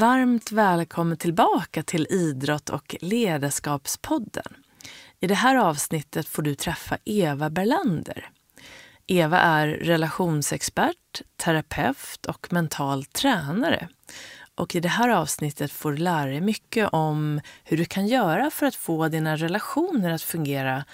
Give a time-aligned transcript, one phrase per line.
[0.00, 4.54] Varmt välkommen tillbaka till Idrott och ledarskapspodden.
[5.20, 8.30] I det här avsnittet får du träffa Eva Berlander.
[9.06, 13.88] Eva är relationsexpert, terapeut och mental tränare.
[14.54, 18.50] Och I det här avsnittet får du lära dig mycket om hur du kan göra
[18.50, 20.84] för att få dina relationer att fungera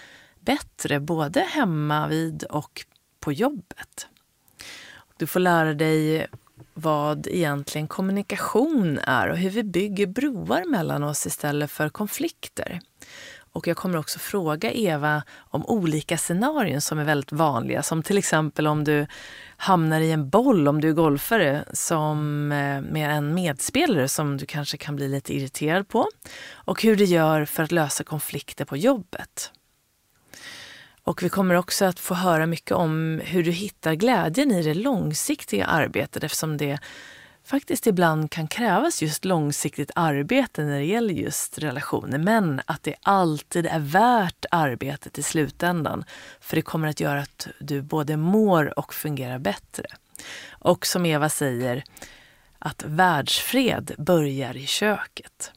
[0.40, 2.84] bättre både hemma vid och
[3.20, 4.08] på jobbet.
[5.16, 6.26] Du får lära dig
[6.78, 12.80] vad egentligen kommunikation är och hur vi bygger broar mellan oss istället för konflikter.
[13.52, 18.18] Och jag kommer också fråga Eva om olika scenarion som är väldigt vanliga, som till
[18.18, 19.06] exempel om du
[19.56, 24.46] hamnar i en boll om du är golfare som eh, med en medspelare som du
[24.46, 26.08] kanske kan bli lite irriterad på
[26.54, 29.52] och hur du gör för att lösa konflikter på jobbet.
[31.06, 34.74] Och vi kommer också att få höra mycket om hur du hittar glädjen i det
[34.74, 36.78] långsiktiga arbetet eftersom det
[37.44, 42.18] faktiskt ibland kan krävas just långsiktigt arbete när det gäller just relationer.
[42.18, 46.04] Men att det alltid är värt arbetet i slutändan.
[46.40, 49.86] För det kommer att göra att du både mår och fungerar bättre.
[50.50, 51.84] Och som Eva säger,
[52.58, 55.52] att världsfred börjar i köket.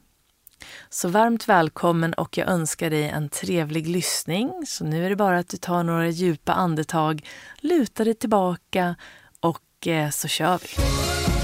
[0.92, 4.54] Så varmt välkommen och jag önskar dig en trevlig lyssning.
[4.66, 7.28] Så nu är det bara att du tar några djupa andetag,
[7.60, 8.96] lutar dig tillbaka
[9.40, 11.39] och eh, så kör vi.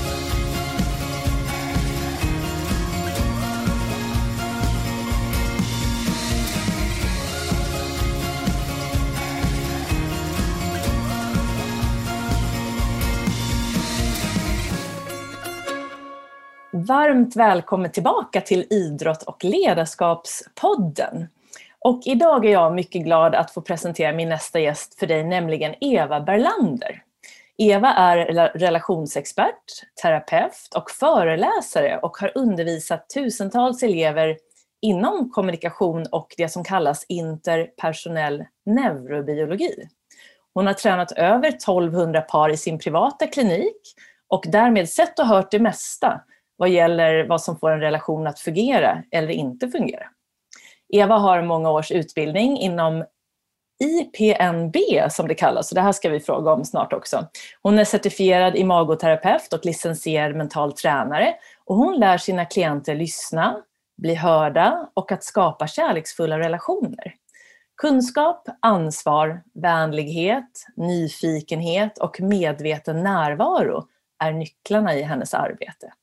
[16.88, 21.28] Varmt välkommen tillbaka till Idrott och ledarskapspodden.
[21.80, 25.76] Och idag är jag mycket glad att få presentera min nästa gäst för dig, nämligen
[25.82, 27.04] Eva Berlander.
[27.58, 28.18] Eva är
[28.58, 29.64] relationsexpert,
[30.02, 34.38] terapeut och föreläsare och har undervisat tusentals elever
[34.82, 39.90] inom kommunikation och det som kallas interpersonell neurobiologi.
[40.54, 43.82] Hon har tränat över 1200 par i sin privata klinik
[44.28, 46.22] och därmed sett och hört det mesta
[46.58, 50.06] vad gäller vad som får en relation att fungera eller inte fungera.
[50.94, 53.06] Eva har många års utbildning inom
[53.80, 54.76] IPNB
[55.10, 57.28] som det kallas, så det här ska vi fråga om snart också.
[57.62, 61.36] Hon är certifierad imagoterapeut och licensierad mental tränare
[61.66, 63.62] och hon lär sina klienter lyssna,
[63.98, 67.14] bli hörda och att skapa kärleksfulla relationer.
[67.82, 73.88] Kunskap, ansvar, vänlighet, nyfikenhet och medveten närvaro
[74.24, 75.94] är nycklarna i hennes arbete.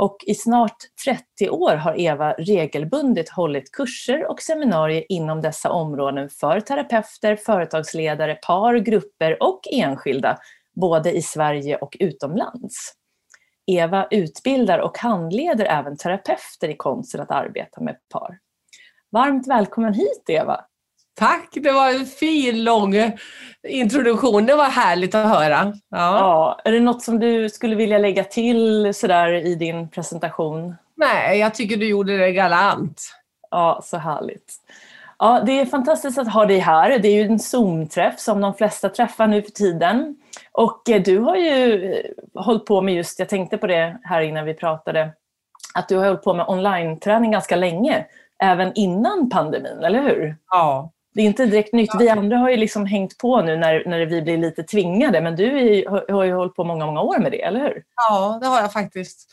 [0.00, 6.28] Och i snart 30 år har Eva regelbundet hållit kurser och seminarier inom dessa områden
[6.28, 10.38] för terapeuter, företagsledare, par, grupper och enskilda,
[10.74, 12.92] både i Sverige och utomlands.
[13.66, 18.38] Eva utbildar och handleder även terapeuter i konsten att arbeta med par.
[19.10, 20.64] Varmt välkommen hit Eva!
[21.14, 22.94] Tack, det var en fin lång
[23.68, 24.46] introduktion.
[24.46, 25.72] Det var härligt att höra.
[25.90, 26.18] Ja.
[26.18, 26.60] ja.
[26.64, 30.74] är det något som du skulle vilja lägga till sådär i din presentation?
[30.96, 33.02] Nej, jag tycker du gjorde det galant.
[33.50, 34.54] Ja, så härligt.
[35.18, 36.98] Ja, det är fantastiskt att ha dig här.
[36.98, 40.16] Det är ju en Zoom-träff som de flesta träffar nu för tiden.
[40.52, 44.20] Och eh, du har ju eh, hållit på med just, jag tänkte på det här
[44.20, 45.12] innan vi pratade,
[45.74, 48.06] att du har hållit på med online-träning ganska länge,
[48.42, 50.36] även innan pandemin, eller hur?
[50.50, 51.90] Ja, det är inte direkt nytt.
[51.98, 55.36] Vi andra har ju liksom hängt på nu när, när vi blir lite tvingade, men
[55.36, 57.82] du är, har ju hållit på många, många år med det, eller hur?
[57.96, 59.30] Ja, det har jag faktiskt.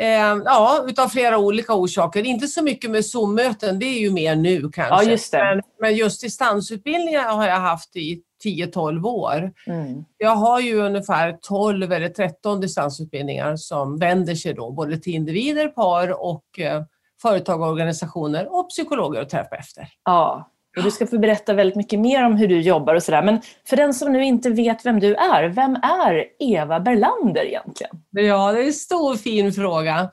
[0.00, 2.26] Eh, ja, utav flera olika orsaker.
[2.26, 4.82] Inte så mycket med Zoom-möten, det är ju mer nu kanske.
[4.82, 5.62] Ja, just det.
[5.80, 9.52] Men, just distansutbildningar har jag haft i 10-12 år.
[9.66, 10.04] Mm.
[10.18, 15.68] Jag har ju ungefär 12 eller 13 distansutbildningar som vänder sig då både till individer,
[15.68, 16.82] par och eh,
[17.22, 19.88] företag, organisationer och psykologer och terapeuter.
[20.04, 23.22] Ja, och du ska få berätta väldigt mycket mer om hur du jobbar och sådär.
[23.22, 27.96] Men för den som nu inte vet vem du är, vem är Eva Berlander egentligen?
[28.10, 30.10] Ja, det är en stor fin fråga.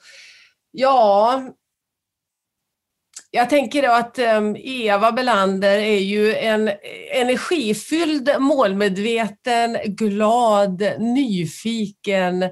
[0.72, 1.42] Ja,
[3.32, 6.72] jag tänker då att ehm, Eva Berlander är ju en
[7.12, 12.44] energifylld, målmedveten, glad, nyfiken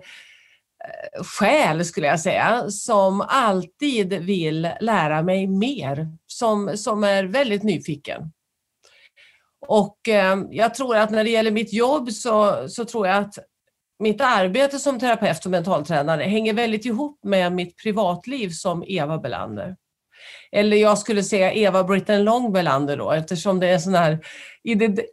[1.23, 8.31] själ skulle jag säga, som alltid vill lära mig mer, som, som är väldigt nyfiken.
[9.67, 13.37] Och eh, jag tror att när det gäller mitt jobb så, så tror jag att
[13.99, 19.75] mitt arbete som terapeut och mentaltränare hänger väldigt ihop med mitt privatliv som Eva Belander.
[20.51, 24.19] Eller jag skulle säga Eva Britten Long Belander då, eftersom det är en sån här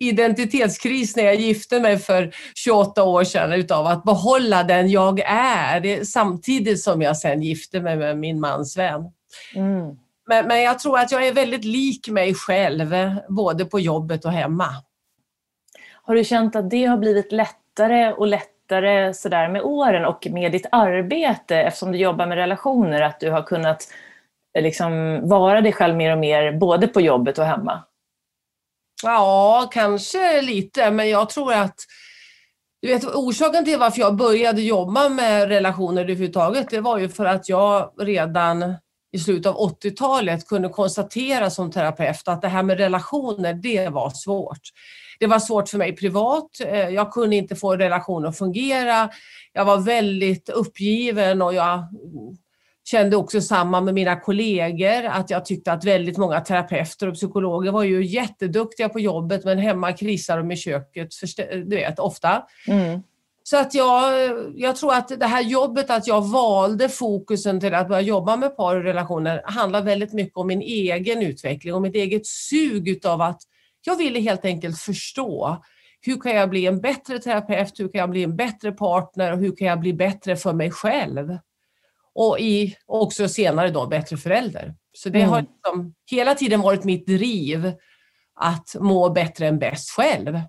[0.00, 6.04] identitetskris när jag gifte mig för 28 år sedan utav att behålla den jag är,
[6.04, 9.00] samtidigt som jag sen gifte mig med min mans vän.
[9.54, 9.96] Mm.
[10.28, 12.94] Men, men jag tror att jag är väldigt lik mig själv,
[13.28, 14.66] både på jobbet och hemma.
[16.02, 20.52] Har du känt att det har blivit lättare och lättare sådär med åren och med
[20.52, 23.88] ditt arbete eftersom du jobbar med relationer, att du har kunnat
[24.58, 27.84] liksom vara dig själv mer och mer både på jobbet och hemma?
[29.02, 31.76] Ja, kanske lite, men jag tror att
[32.82, 37.24] du vet, orsaken till varför jag började jobba med relationer överhuvudtaget, det var ju för
[37.24, 38.74] att jag redan
[39.12, 44.10] i slutet av 80-talet kunde konstatera som terapeut att det här med relationer, det var
[44.10, 44.60] svårt.
[45.18, 46.50] Det var svårt för mig privat.
[46.66, 49.10] Eh, jag kunde inte få relationen att fungera.
[49.52, 51.84] Jag var väldigt uppgiven och jag
[52.90, 57.72] kände också samma med mina kollegor, att jag tyckte att väldigt många terapeuter och psykologer
[57.72, 61.08] var ju jätteduktiga på jobbet men hemma krisar de i köket,
[61.52, 62.42] du vet, ofta.
[62.68, 63.02] Mm.
[63.42, 67.88] Så att jag, jag tror att det här jobbet, att jag valde fokusen till att
[67.88, 71.94] börja jobba med par och relationer, handlar väldigt mycket om min egen utveckling och mitt
[71.94, 73.40] eget sug utav att
[73.84, 75.62] jag ville helt enkelt förstå
[76.00, 79.38] hur kan jag bli en bättre terapeut, hur kan jag bli en bättre partner och
[79.38, 81.38] hur kan jag bli bättre för mig själv?
[82.20, 84.74] Och i, också senare då bättre förälder.
[84.92, 85.30] Så det mm.
[85.30, 87.72] har liksom hela tiden varit mitt driv
[88.34, 90.40] att må bättre än bäst själv.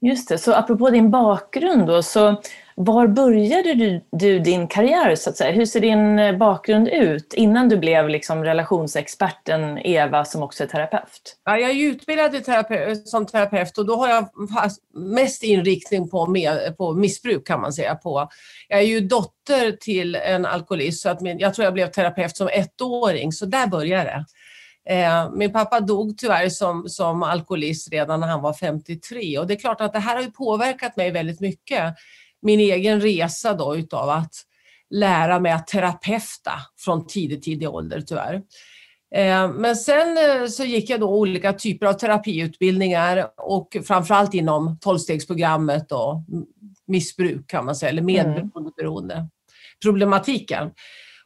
[0.00, 2.42] Just det, så apropå din bakgrund då, så
[2.84, 5.52] var började du, du, din karriär så att säga?
[5.52, 10.68] Hur ser din eh, bakgrund ut innan du blev liksom relationsexperten Eva som också är
[10.68, 11.36] terapeut?
[11.44, 14.28] Ja, jag är utbildad terapeut, som terapeut och då har jag
[14.94, 17.94] mest inriktning på, med, på missbruk kan man säga.
[17.94, 18.28] På.
[18.68, 22.36] Jag är ju dotter till en alkoholist så att min, jag tror jag blev terapeut
[22.36, 24.24] som ettåring så där började det.
[24.94, 29.54] Eh, min pappa dog tyvärr som, som alkoholist redan när han var 53 och det
[29.54, 31.94] är klart att det här har påverkat mig väldigt mycket.
[32.42, 34.34] Min egen resa då utav att
[34.90, 38.42] lära mig att terapeuta från tidig, tidig ålder tyvärr.
[39.14, 44.78] Eh, men sen eh, så gick jag då olika typer av terapiutbildningar och framförallt inom
[44.80, 46.24] tolvstegsprogrammet och
[46.86, 49.28] missbruk kan man säga, eller medberoende mm.
[49.82, 50.70] problematiken.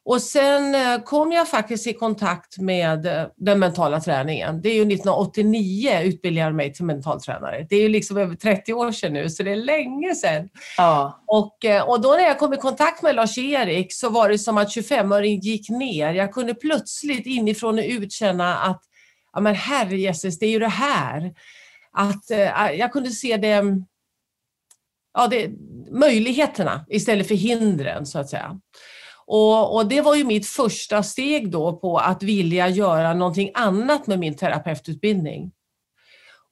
[0.07, 4.63] Och sen eh, kom jag faktiskt i kontakt med eh, den mentala träningen.
[4.63, 7.67] Det är ju 1989 utbildade jag mig till mentaltränare.
[7.71, 10.49] Det är ju liksom över 30 år sedan nu, så det är länge sedan.
[10.77, 11.25] Ja.
[11.27, 14.59] Och, eh, och då när jag kom i kontakt med Lars-Erik så var det som
[14.59, 16.15] att 25-öringen gick ner.
[16.15, 18.83] Jag kunde plötsligt inifrån och ut känna att,
[19.33, 21.35] ja men herre Jesus, det är ju det här.
[21.93, 22.25] Att
[22.79, 23.65] jag kunde se det,
[25.15, 25.51] ja, det,
[25.91, 28.61] möjligheterna istället för hindren så att säga.
[29.27, 34.07] Och, och, det var ju mitt första steg då på att vilja göra någonting annat
[34.07, 35.53] med min terapeututbildning.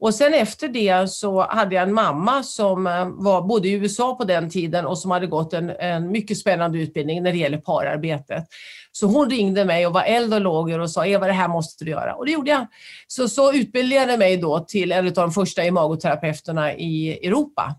[0.03, 4.15] Och sen efter det så hade jag en mamma som eh, var, bodde i USA
[4.15, 7.59] på den tiden och som hade gått en, en mycket spännande utbildning när det gäller
[7.59, 8.45] pararbetet.
[8.93, 11.85] Så hon ringde mig och var eld och lågor och sa Eva, det här måste
[11.85, 12.15] du göra.
[12.15, 12.67] Och det gjorde jag.
[13.07, 17.77] Så, så utbildade jag mig då till en av de första imagoterapeuterna i Europa.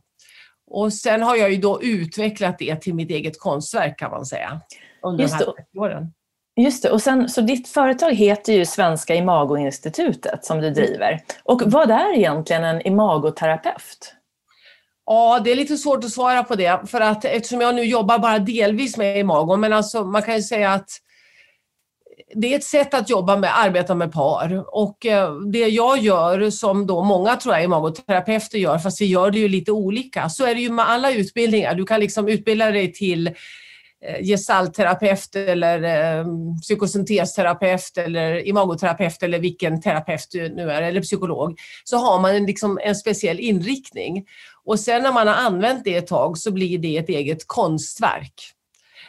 [0.68, 4.62] Och sen har jag ju då utvecklat det till mitt eget konstverk kan man säga.
[5.03, 6.13] Under Just de här 30 åren.
[6.55, 11.22] Just det, och sen, så ditt företag heter ju Svenska Imagoinstitutet som du driver.
[11.43, 14.13] Och vad är egentligen en imagoterapeut?
[15.05, 18.19] Ja, det är lite svårt att svara på det för att eftersom jag nu jobbar
[18.19, 20.89] bara delvis med imago, men alltså man kan ju säga att
[22.36, 26.50] det är ett sätt att jobba med, arbeta med par och eh, det jag gör
[26.50, 30.45] som då många tror jag imagoterapeuter gör, fast vi gör det ju lite olika, så
[30.45, 31.75] är det ju med alla utbildningar.
[31.75, 33.36] Du kan liksom utbilda dig till
[34.05, 36.25] Eh, gestaltterapeut eller eh,
[36.62, 42.45] psykosyntesterapeut eller imagoterapeut eller vilken terapeut du nu är, eller psykolog, så har man en,
[42.45, 44.25] liksom en speciell inriktning.
[44.65, 48.33] Och sen när man har använt det ett tag så blir det ett eget konstverk.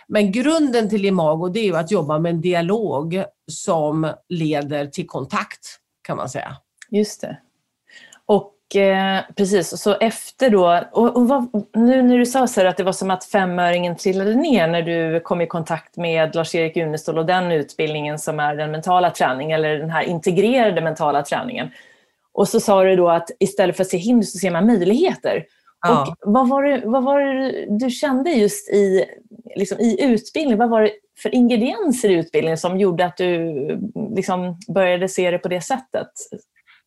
[0.08, 5.06] Men grunden till Imago det är ju att jobba med en dialog som leder till
[5.06, 6.56] kontakt kan man säga.
[6.90, 7.38] Just det.
[8.26, 12.76] Och eh, precis, så efter då, och, och vad, nu när du sa så att
[12.76, 17.19] det var som att femöringen trillade ner när du kom i kontakt med Lars-Erik Unestål
[17.19, 21.71] och den utbildningen som är den mentala träningen eller den här integrerade mentala träningen.
[22.33, 25.45] Och så sa du då att istället för att se hinder så ser man möjligheter.
[25.87, 26.02] Ja.
[26.02, 29.04] Och vad var, det, vad var det du kände just i,
[29.57, 30.59] liksom, i utbildningen?
[30.59, 30.90] Vad var det
[31.23, 36.11] för ingredienser i utbildningen som gjorde att du liksom, började se det på det sättet?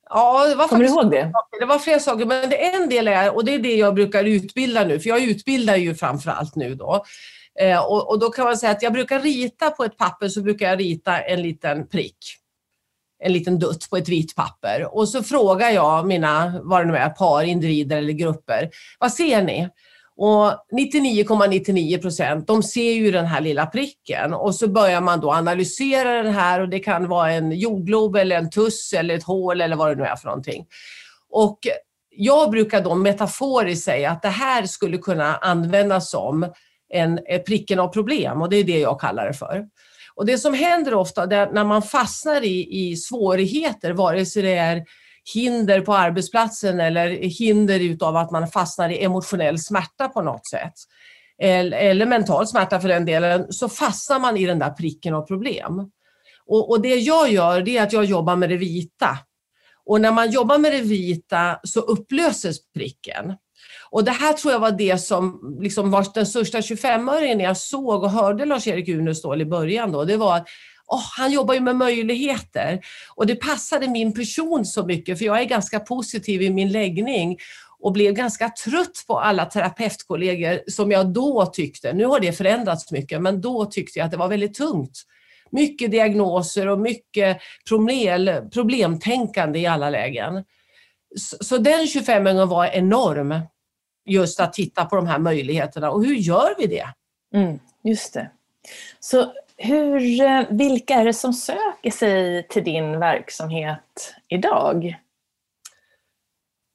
[0.09, 1.31] Ja, det var Kommer du ihåg det?
[1.59, 4.23] Det var flera saker, men det en del är, och det är det jag brukar
[4.23, 7.03] utbilda nu, för jag utbildar ju framför allt nu då.
[7.59, 10.41] Eh, och, och, då kan man säga att jag brukar rita på ett papper så
[10.41, 12.17] brukar jag rita en liten prick.
[13.23, 16.97] en liten dutt på ett vitt papper och så frågar jag mina, vad det nu
[16.97, 19.69] är, par, individer eller grupper, vad ser ni?
[20.17, 25.19] Och 99,99 procent, ,99%, de ser ju den här lilla pricken och så börjar man
[25.19, 29.23] då analysera den här och det kan vara en jordglob eller en tuss eller ett
[29.23, 30.65] hål eller vad det nu är för någonting.
[31.29, 31.59] Och
[32.09, 36.43] jag brukar då metaforiskt säga att det här skulle kunna användas som
[36.93, 39.65] en, en pricken av problem och det är det jag kallar det för.
[40.15, 44.83] Och det som händer ofta när man fastnar i, i svårigheter, vare sig det är
[45.33, 50.73] hinder på arbetsplatsen eller hinder utav att man fastnar i emotionell smärta på något sätt,
[51.41, 55.21] eller, eller mental smärta för den delen, så fastnar man i den där pricken av
[55.21, 55.91] problem.
[56.47, 59.17] Och, och det jag gör, det är att jag jobbar med det vita.
[59.85, 63.33] Och när man jobbar med det vita så upplöses pricken.
[63.89, 68.03] Och det här tror jag var det som liksom var den största 25-öringen jag såg
[68.03, 69.91] och hörde Lars-Erik Unestål i början.
[69.91, 70.03] Då.
[70.03, 70.47] Det var att
[70.87, 72.81] oh, han jobbar ju med möjligheter.
[73.15, 77.37] Och det passade min person så mycket, för jag är ganska positiv i min läggning
[77.79, 82.91] och blev ganska trött på alla terapeutkollegor som jag då tyckte, nu har det förändrats
[82.91, 85.03] mycket, men då tyckte jag att det var väldigt tungt.
[85.51, 90.43] Mycket diagnoser och mycket problem, problemtänkande i alla lägen.
[91.15, 93.39] Så, så den 25-åringen var enorm
[94.05, 95.91] just att titta på de här möjligheterna.
[95.91, 96.87] Och hur gör vi det?
[97.33, 98.31] Mm, just det.
[98.99, 104.97] Så hur, eh, vilka är det som söker sig till din verksamhet idag?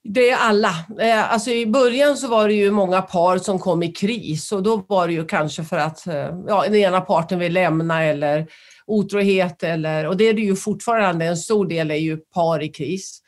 [0.04, 0.74] Det är alla.
[1.00, 4.62] Eh, alltså I början så var det ju många par som kom i kris och
[4.62, 8.46] då var det ju kanske för att eh, ja, den ena parten vill lämna eller
[8.86, 12.68] otrohet eller, och det är det ju fortfarande, en stor del är ju par i
[12.68, 13.22] kris.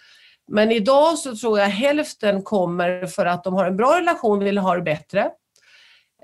[0.49, 4.47] Men idag så tror jag hälften kommer för att de har en bra relation och
[4.47, 5.31] vill ha det bättre.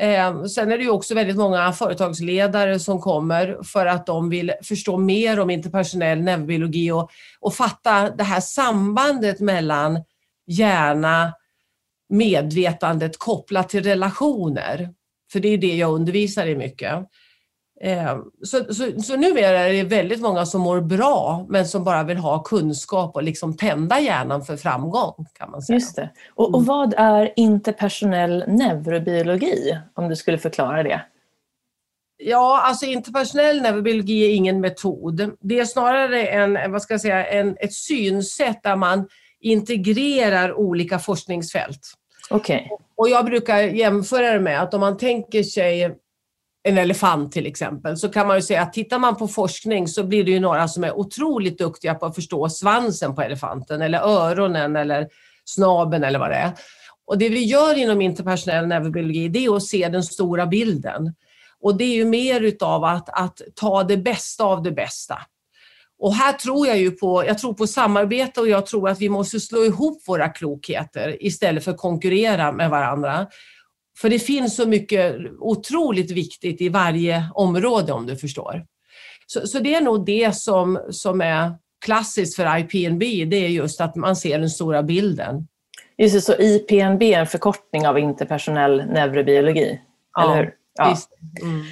[0.01, 4.53] Eh, sen är det ju också väldigt många företagsledare som kommer för att de vill
[4.63, 10.05] förstå mer om interpersonell neurobiologi och, och fatta det här sambandet mellan
[10.47, 11.33] hjärna,
[12.09, 14.95] medvetandet kopplat till relationer.
[15.33, 16.95] För det är det jag undervisar i mycket.
[17.83, 22.03] Eh, så, så, så numera är det väldigt många som mår bra men som bara
[22.03, 25.27] vill ha kunskap och liksom tända hjärnan för framgång.
[25.39, 25.75] kan man säga.
[25.75, 26.11] Just det.
[26.35, 26.67] Och, och mm.
[26.67, 31.03] vad är interpersonell neurobiologi, om du skulle förklara det?
[32.17, 35.37] Ja, alltså interpersonell neurobiologi är ingen metod.
[35.41, 39.09] Det är snarare en, vad ska jag säga, en, ett synsätt där man
[39.41, 41.81] integrerar olika forskningsfält.
[42.31, 42.69] Okay.
[42.97, 45.97] Och jag brukar jämföra det med att om man tänker sig
[46.63, 50.05] en elefant till exempel, så kan man ju säga att tittar man på forskning så
[50.05, 53.99] blir det ju några som är otroligt duktiga på att förstå svansen på elefanten eller
[53.99, 55.09] öronen eller
[55.45, 56.53] snaben eller vad det är.
[57.07, 61.15] Och det vi gör inom interpersonell neurobiologi det är att se den stora bilden.
[61.61, 65.19] Och det är ju mer utav att, att ta det bästa av det bästa.
[65.99, 69.09] Och här tror jag ju på, jag tror på samarbete och jag tror att vi
[69.09, 73.27] måste slå ihop våra klokheter istället för att konkurrera med varandra.
[74.01, 78.65] För det finns så mycket otroligt viktigt i varje område om du förstår.
[79.27, 81.55] Så, så det är nog det som, som är
[81.85, 85.47] klassiskt för IPNB, det är just att man ser den stora bilden.
[85.99, 89.81] Just det, så IPNB är en förkortning av interpersonell neurobiologi,
[90.15, 90.55] ja, eller hur?
[90.75, 90.97] Ja.
[91.43, 91.65] Mm.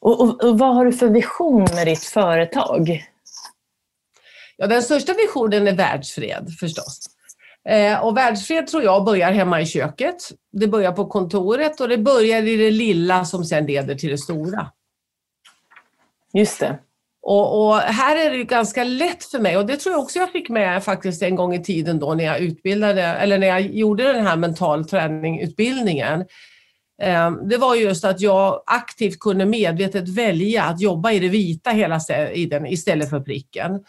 [0.00, 3.04] Och, och, och, vad har du för vision med ditt företag?
[4.56, 7.15] Ja, den största visionen är världsfred förstås.
[7.68, 10.16] Eh, och världsfred tror jag börjar hemma i köket.
[10.52, 14.18] Det börjar på kontoret och det börjar i det lilla som sen leder till det
[14.18, 14.70] stora.
[16.32, 16.78] Just det.
[17.22, 20.32] Och, och, här är det ganska lätt för mig och det tror jag också jag
[20.32, 24.12] fick med faktiskt en gång i tiden då när jag utbildade, eller när jag gjorde
[24.12, 26.24] den här mental träning-utbildningen.
[27.02, 31.70] Eh, det var just att jag aktivt kunde medvetet välja att jobba i det vita
[31.70, 33.80] hela tiden istället för pricken.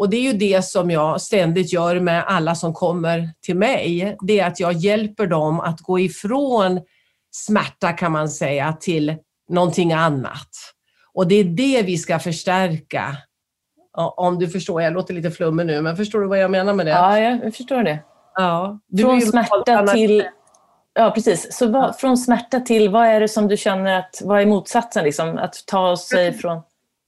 [0.00, 4.16] Och det är ju det som jag ständigt gör med alla som kommer till mig.
[4.20, 6.80] Det är att jag hjälper dem att gå ifrån
[7.30, 9.16] smärta kan man säga till
[9.48, 10.48] någonting annat.
[11.14, 13.16] Och det är det vi ska förstärka.
[14.16, 16.86] Om du förstår, jag låter lite flummig nu, men förstår du vad jag menar med
[16.86, 16.90] det?
[16.90, 17.98] Ja, jag förstår det.
[18.34, 18.80] Ja.
[19.00, 20.24] Från smärta till...
[20.94, 21.56] Ja, precis.
[21.56, 25.04] Så vad, från smärta till, vad är det som du känner att, vad är motsatsen
[25.04, 25.38] liksom?
[25.38, 26.62] Att ta sig från...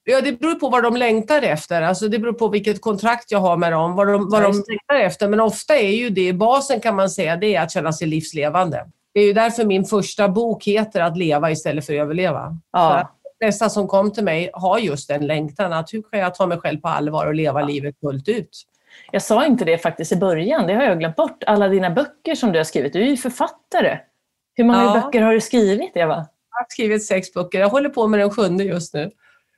[0.05, 1.83] Ja, det beror på vad de längtar efter.
[1.83, 5.07] Alltså det beror på vilket kontrakt jag har med dem, vad de, vad de längtar
[5.07, 5.29] efter.
[5.29, 8.87] Men ofta är ju det, basen kan man säga, det är att känna sig livslevande.
[9.15, 12.59] Det är ju därför min första bok heter Att leva istället för att överleva.
[12.73, 13.13] Ja.
[13.23, 16.47] De flesta som kom till mig har just den längtan, att hur kan jag ta
[16.47, 17.67] mig själv på allvar och leva ja.
[17.67, 18.63] livet fullt ut?
[19.11, 21.45] Jag sa inte det faktiskt i början, det har jag glömt bort.
[21.47, 23.99] Alla dina böcker som du har skrivit, du är ju författare.
[24.55, 25.01] Hur många ja.
[25.01, 26.15] böcker har du skrivit, Eva?
[26.15, 29.11] Jag har skrivit sex böcker, jag håller på med den sjunde just nu.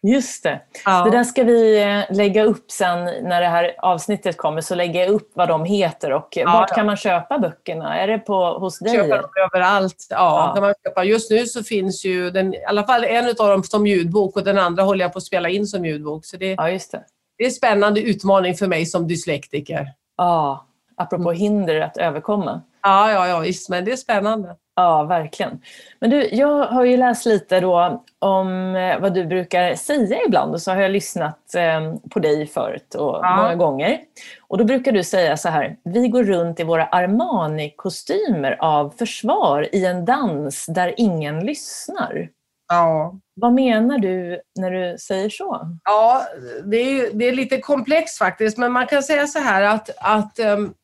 [0.07, 0.61] Just det.
[0.85, 1.05] Ja.
[1.05, 5.01] Det där ska vi eh, lägga upp sen när det här avsnittet kommer, så lägger
[5.01, 6.77] jag upp vad de heter och ja, vart ja.
[6.77, 7.99] kan man köpa böckerna?
[7.99, 8.97] Är det på, hos dig?
[8.97, 10.07] Köpa dem överallt.
[10.11, 11.05] Ja, Kan man köpa.
[11.05, 14.45] Just nu så finns ju den, i alla fall en av dem som ljudbok och
[14.45, 16.25] den andra håller jag på att spela in som ljudbok.
[16.25, 17.05] Så det, ja, just det.
[17.39, 19.89] det är en spännande utmaning för mig som dyslektiker.
[20.17, 21.37] Ja, apropå mm.
[21.37, 22.63] hinder att överkomma.
[22.87, 24.57] Ja, ja, ja visst, men det är spännande.
[24.77, 25.61] Ja, verkligen.
[26.01, 30.55] Men du, jag har ju läst lite då om eh, vad du brukar säga ibland
[30.55, 33.37] och så har jag lyssnat eh, på dig förut och ja.
[33.37, 34.01] många gånger.
[34.49, 39.69] Och då brukar du säga så här, vi går runt i våra Armani-kostymer av försvar
[39.75, 42.29] i en dans där ingen lyssnar.
[42.69, 43.15] Ja.
[43.41, 45.61] Vad menar du när du säger så?
[45.85, 46.23] Ja,
[46.65, 50.39] det är, det är lite komplext faktiskt, men man kan säga så här att, att
[50.39, 50.75] um,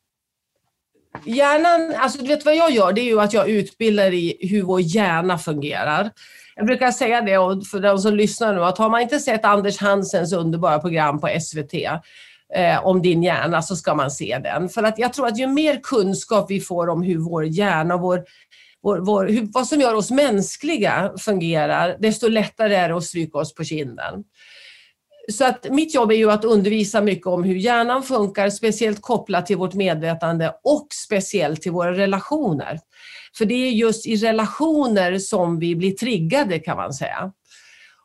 [1.25, 4.61] hjärnan, alltså du vet vad jag gör, det är ju att jag utbildar i hur
[4.61, 6.11] vår hjärna fungerar.
[6.55, 9.77] Jag brukar säga det för de som lyssnar nu, att har man inte sett Anders
[9.77, 11.73] Hansens underbara program på SVT
[12.55, 14.69] eh, om din hjärna så ska man se den.
[14.69, 18.01] För att jag tror att ju mer kunskap vi får om hur vår hjärna och
[18.01, 18.23] vår,
[18.83, 23.37] vår, vår, hur, vad som gör oss mänskliga fungerar, desto lättare är det att stryka
[23.37, 24.23] oss på kinden.
[25.29, 29.45] Så att mitt jobb är ju att undervisa mycket om hur hjärnan funkar, speciellt kopplat
[29.45, 32.79] till vårt medvetande och speciellt till våra relationer.
[33.37, 37.31] För det är just i relationer som vi blir triggade kan man säga.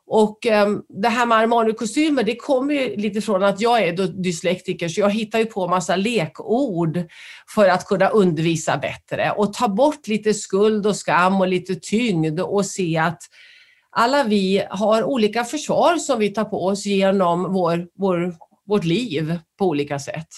[0.08, 4.88] Och um, det här med Armani-kostymer, det kommer ju lite från att jag är dyslektiker,
[4.88, 7.04] så jag hittar ju på massa lekord
[7.54, 12.40] för att kunna undervisa bättre och ta bort lite skuld och skam och lite tyngd
[12.40, 13.22] och se att
[13.98, 18.36] alla vi har olika försvar som vi tar på oss genom vår, vår,
[18.66, 20.28] vårt liv på olika sätt.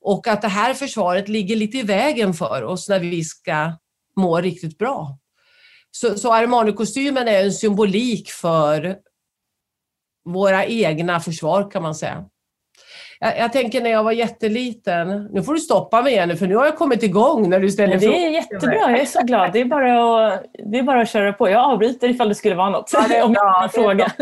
[0.00, 3.72] Och att det här försvaret ligger lite i vägen för oss när vi ska
[4.16, 5.18] må riktigt bra.
[5.90, 8.96] Så, så Armani-kostymen är en symbolik för
[10.24, 12.24] våra egna försvar kan man säga.
[13.20, 16.56] Jag, jag, tänker när jag var jätteliten, nu får du stoppa mig igen för nu
[16.56, 18.12] har jag kommit igång när du ställer frågor.
[18.14, 19.52] Det är jättebra, jag är så glad.
[19.52, 21.48] Det är, bara att, det är bara att köra på.
[21.48, 22.90] Jag avbryter ifall det skulle vara något.
[22.92, 24.12] Ja, det, om ja, fråga.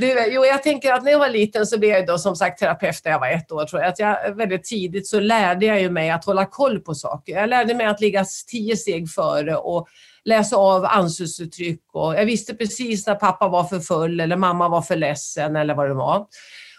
[0.00, 2.58] Du, jo, jag tänker att när jag var liten så blev jag då som sagt
[2.58, 3.64] terapeut när jag var ett år.
[3.64, 3.88] Tror jag.
[3.88, 7.32] Att jag, väldigt tidigt så lärde jag mig att hålla koll på saker.
[7.32, 9.88] Jag lärde mig att ligga tio steg före och
[10.24, 11.80] läsa av ansiktsuttryck.
[11.92, 15.74] Och jag visste precis när pappa var för full eller mamma var för ledsen eller
[15.74, 16.26] vad det var.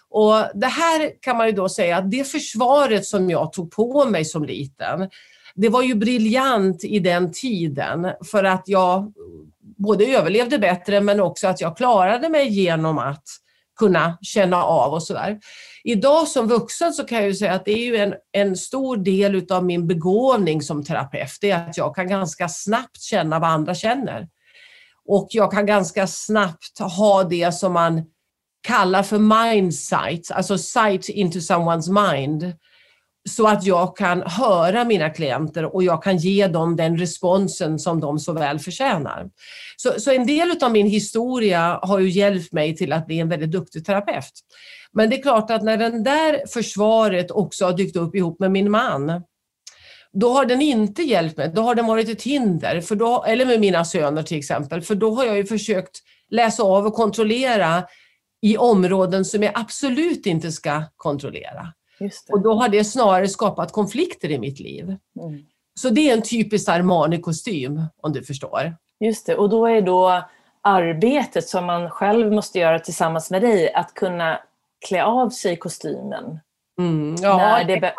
[0.09, 4.05] Och det här kan man ju då säga att det försvaret som jag tog på
[4.05, 5.09] mig som liten,
[5.55, 9.13] det var ju briljant i den tiden för att jag
[9.77, 13.23] både överlevde bättre men också att jag klarade mig genom att
[13.79, 15.39] kunna känna av och sådär.
[15.83, 18.97] Idag som vuxen så kan jag ju säga att det är ju en, en stor
[18.97, 23.49] del utav min begåvning som terapeut, det är att jag kan ganska snabbt känna vad
[23.49, 24.27] andra känner.
[25.05, 28.03] Och jag kan ganska snabbt ha det som man
[28.61, 32.53] kallar för mind sight, alltså sight into someone's mind.
[33.29, 37.99] Så att jag kan höra mina klienter och jag kan ge dem den responsen som
[37.99, 39.29] de så väl förtjänar.
[39.77, 43.29] Så, så en del av min historia har ju hjälpt mig till att bli en
[43.29, 44.33] väldigt duktig terapeut.
[44.91, 48.51] Men det är klart att när den där försvaret också har dykt upp ihop med
[48.51, 49.23] min man,
[50.13, 51.51] då har den inte hjälpt mig.
[51.55, 54.95] Då har den varit ett hinder, för då, eller med mina söner till exempel, för
[54.95, 57.83] då har jag ju försökt läsa av och kontrollera
[58.41, 61.73] i områden som jag absolut inte ska kontrollera.
[62.31, 64.83] Och då har det snarare skapat konflikter i mitt liv.
[64.83, 65.45] Mm.
[65.79, 68.75] Så det är en typisk Armani-kostym, om du förstår.
[68.99, 70.23] Just det, och då är då
[70.61, 74.39] arbetet som man själv måste göra tillsammans med dig, att kunna
[74.87, 76.39] klä av sig kostymen
[76.79, 77.93] mm, ja, när, det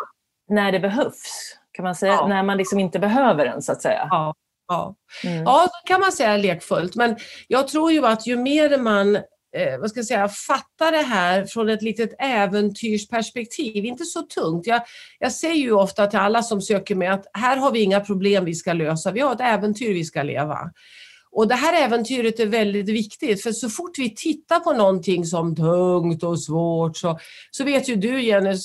[0.49, 1.57] när det behövs.
[1.71, 2.27] Kan man säga, ja.
[2.27, 4.07] när man liksom inte behöver den så att säga.
[4.09, 4.33] Ja,
[4.67, 4.95] ja.
[5.23, 5.43] Mm.
[5.43, 6.95] ja, kan man säga lekfullt.
[6.95, 7.15] Men
[7.47, 9.17] jag tror ju att ju mer man
[9.57, 14.67] eh, vad ska jag säga, fatta det här från ett litet äventyrsperspektiv, inte så tungt.
[14.67, 14.81] Jag,
[15.19, 18.45] jag säger ju ofta till alla som söker mig att här har vi inga problem
[18.45, 20.57] vi ska lösa, vi har ett äventyr vi ska leva.
[21.31, 25.55] Och det här äventyret är väldigt viktigt för så fort vi tittar på någonting som
[25.55, 27.19] tungt och svårt så,
[27.51, 28.57] så vet ju du Jenny eh,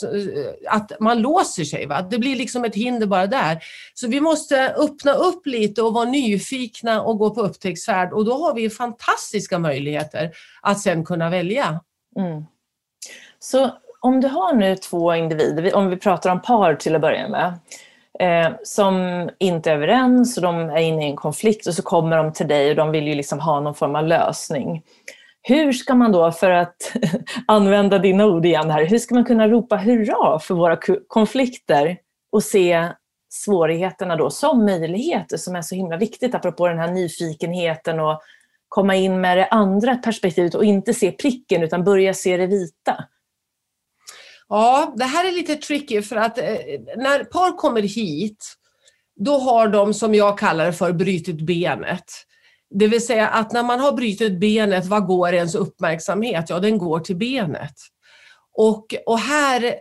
[0.68, 1.86] att man låser sig.
[1.86, 2.02] Va?
[2.02, 3.58] Det blir liksom ett hinder bara där.
[3.94, 8.34] Så vi måste öppna upp lite och vara nyfikna och gå på upptäcktsfärd och då
[8.34, 11.80] har vi fantastiska möjligheter att sen kunna välja.
[12.18, 12.44] Mm.
[13.38, 17.28] Så om du har nu två individer, om vi pratar om par till att börja
[17.28, 17.58] med,
[18.20, 22.16] eh, som inte är överens och de är inne i en konflikt och så kommer
[22.16, 24.82] de till dig och de vill ju liksom ha någon form av lösning.
[25.42, 26.92] Hur ska man då, för att
[27.46, 31.98] använda dina ord igen här, hur ska man kunna ropa hurra för våra konflikter
[32.32, 32.88] och se
[33.28, 38.20] svårigheterna då som möjligheter som är så himla viktigt apropå den här nyfikenheten och
[38.68, 43.04] komma in med det andra perspektivet och inte se pricken utan börja se det vita?
[44.48, 46.44] Ja, det här är lite tricky för att eh,
[46.96, 48.54] när par kommer hit,
[49.16, 52.04] då har de som jag kallar det för brutit benet.
[52.70, 56.50] Det vill säga att när man har brutit benet, vad går ens uppmärksamhet?
[56.50, 57.74] Ja, den går till benet.
[58.52, 59.74] Och, och här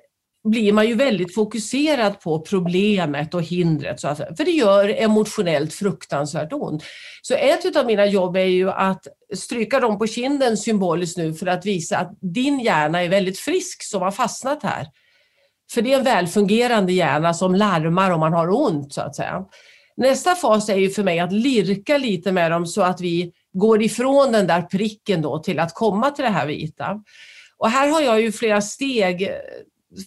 [0.45, 5.73] blir man ju väldigt fokuserad på problemet och hindret, så att, för det gör emotionellt
[5.73, 6.83] fruktansvärt ont.
[7.21, 11.47] Så ett av mina jobb är ju att stryka dem på kinden symboliskt nu för
[11.47, 14.87] att visa att din hjärna är väldigt frisk som har fastnat här.
[15.71, 19.45] För det är en välfungerande hjärna som larmar om man har ont så att säga.
[19.97, 23.83] Nästa fas är ju för mig att lirka lite med dem så att vi går
[23.83, 27.03] ifrån den där pricken då till att komma till det här vita.
[27.57, 29.31] Och här har jag ju flera steg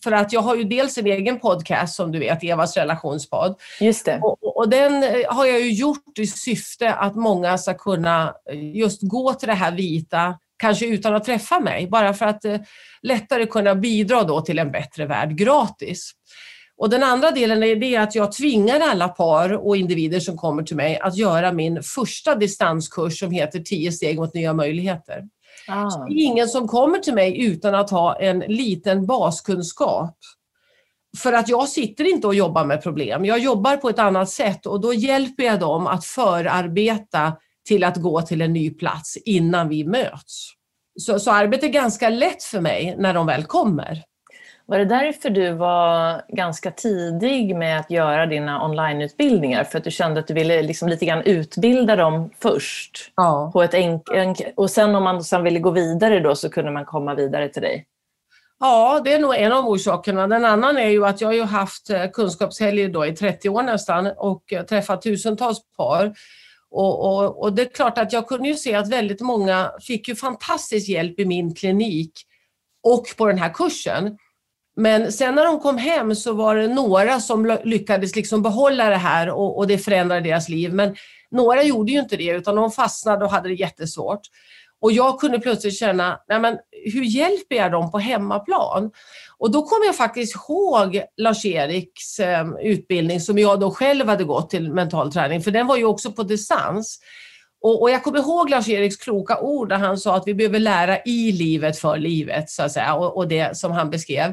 [0.04, 3.54] för att jag har ju dels en egen podcast som du vet, Evas relationspodd.
[3.80, 4.20] Just det.
[4.22, 8.34] Och, och, den har jag ju gjort i syfte att många ska kunna
[8.74, 12.56] just gå till det här vita, kanske utan att träffa mig, bara för att eh,
[13.02, 16.12] lättare kunna bidra då till en bättre värld gratis.
[16.78, 20.62] Och den andra delen är det att jag tvingar alla par och individer som kommer
[20.62, 25.24] till mig att göra min första distanskurs som heter 10 steg mot nya möjligheter.
[25.68, 26.04] Ah.
[26.08, 30.18] det är ingen som kommer till mig utan att ha en liten baskunskap.
[31.18, 33.24] För att jag sitter inte och jobbar med problem.
[33.24, 37.36] Jag jobbar på ett annat sätt och då hjälper jag dem att förarbeta
[37.68, 40.50] till att gå till en ny plats innan vi möts.
[41.00, 44.02] Så, så arbetet är ganska lätt för mig när de väl kommer.
[44.70, 49.64] Var det därför du var ganska tidig med att göra dina onlineutbildningar?
[49.64, 53.12] För att du kände att du ville liksom lite grann utbilda dem först?
[53.16, 53.50] Ja.
[53.52, 56.84] På ett enk och sen om man sen ville gå vidare då så kunde man
[56.84, 57.86] komma vidare till dig?
[58.60, 60.26] Ja, det är nog en av orsakerna.
[60.26, 64.06] Den annan är ju att jag har haft eh, kunskapshelger då i 30 år nästan
[64.16, 66.14] och eh, träffat tusentals par.
[66.70, 70.08] Och, och, och, det är klart att jag kunde ju se att väldigt många fick
[70.08, 72.12] ju fantastisk hjälp i min klinik
[72.82, 74.18] och på den här kursen.
[74.78, 78.96] Men sen när de kom hem så var det några som lyckades liksom behålla det
[78.96, 80.72] här och, och, det förändrade deras liv.
[80.72, 80.96] Men
[81.30, 84.20] några gjorde ju inte det utan de fastnade och hade det jättesvårt.
[84.80, 88.90] Och jag kunde plötsligt känna, nej men hur hjälper jag dem på hemmaplan?
[89.38, 94.50] Och då kom jag faktiskt ihåg Lars-Eriks eh, utbildning som jag då själv hade gått
[94.50, 96.98] till mental träning, för den var ju också på distans.
[97.60, 100.98] Och, och jag kommer ihåg Lars-Eriks kloka ord där han sa att vi behöver lära
[101.02, 104.32] i livet för livet, så att säga, och, och det som han beskrev.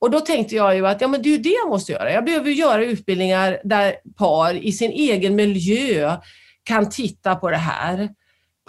[0.00, 2.12] Och då tänkte jag ju att ja, men det är ju det jag måste göra.
[2.12, 6.16] Jag behöver göra utbildningar där par i sin egen miljö
[6.62, 8.08] kan titta på det här.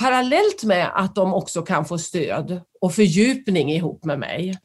[0.01, 4.59] Parallellt med att de också kan få stöd och fördjupning ihop med mig.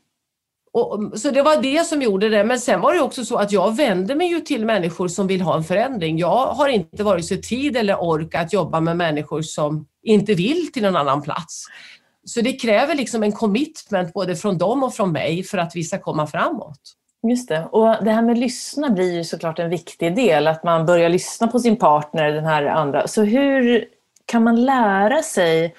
[0.73, 2.45] Och, så det var det som gjorde det.
[2.45, 5.41] Men sen var det också så att jag vände mig ju till människor som vill
[5.41, 6.19] ha en förändring.
[6.19, 10.73] Jag har inte vare sig tid eller ork att jobba med människor som inte vill
[10.73, 11.65] till någon annan plats.
[12.31, 15.85] Så det kräver liksom en commitment både från dem och från mig för att vi
[15.85, 16.81] ska komma framåt.
[17.29, 17.65] Just det.
[17.73, 21.47] Och det här med lyssna blir ju såklart en viktig del, att man börjar lyssna
[21.47, 23.09] på sin partner, den här andra.
[23.09, 23.85] Så hur
[24.25, 25.75] kan man lära sig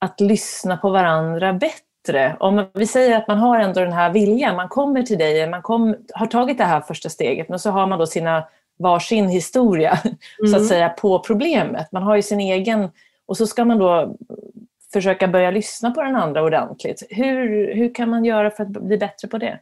[0.00, 2.36] att lyssna på varandra bättre?
[2.40, 5.62] Om vi säger att man har ändå den här viljan, man kommer till dig, man
[5.62, 8.44] kom, har tagit det här första steget, men så har man då sina
[8.78, 10.16] varsin historia, mm.
[10.38, 10.68] så att mm.
[10.68, 11.92] säga, på problemet.
[11.92, 12.90] Man har ju sin egen,
[13.26, 14.16] och så ska man då
[14.92, 17.02] försöka börja lyssna på den andra ordentligt.
[17.10, 19.60] Hur, hur kan man göra för att bli bättre på det?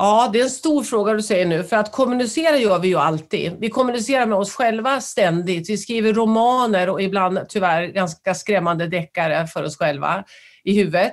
[0.00, 2.96] Ja, det är en stor fråga du säger nu, för att kommunicera gör vi ju
[2.96, 3.52] alltid.
[3.58, 5.70] Vi kommunicerar med oss själva ständigt.
[5.70, 10.24] Vi skriver romaner och ibland tyvärr ganska skrämmande deckare för oss själva
[10.64, 11.12] i huvudet.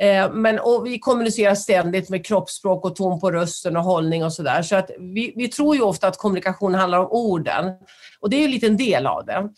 [0.00, 4.32] Eh, men och vi kommunicerar ständigt med kroppsspråk och ton på rösten och hållning och
[4.32, 4.62] sådär.
[4.62, 7.72] Så att vi, vi tror ju ofta att kommunikation handlar om orden
[8.20, 9.48] och det är ju en liten del av det.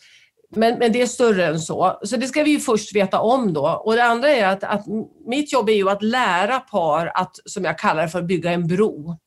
[0.55, 1.99] Men, men det är större än så.
[2.03, 3.81] Så det ska vi ju först veta om då.
[3.85, 4.85] Och det andra är att, att
[5.27, 8.67] mitt jobb är ju att lära par att, som jag kallar det för, bygga en
[8.67, 9.17] bro.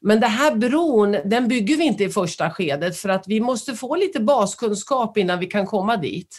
[0.00, 3.74] Men den här bron, den bygger vi inte i första skedet för att vi måste
[3.74, 6.38] få lite baskunskap innan vi kan komma dit.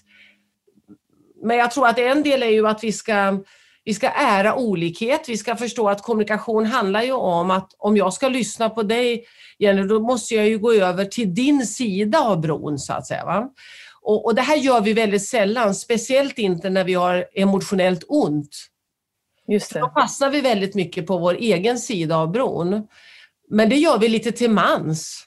[1.44, 3.40] Men jag tror att en del är ju att vi ska,
[3.84, 5.30] vi ska ära olikhet.
[5.30, 9.26] Vi ska förstå att kommunikation handlar ju om att om jag ska lyssna på dig,
[9.60, 13.26] Jenny, då måste jag ju gå över till din sida av bron så att säga.
[13.26, 13.50] Va?
[14.02, 18.68] Och, och det här gör vi väldigt sällan, speciellt inte när vi har emotionellt ont.
[19.48, 19.80] Just det.
[19.80, 22.88] Då fastnar vi väldigt mycket på vår egen sida av bron.
[23.50, 25.26] Men det gör vi lite till mans.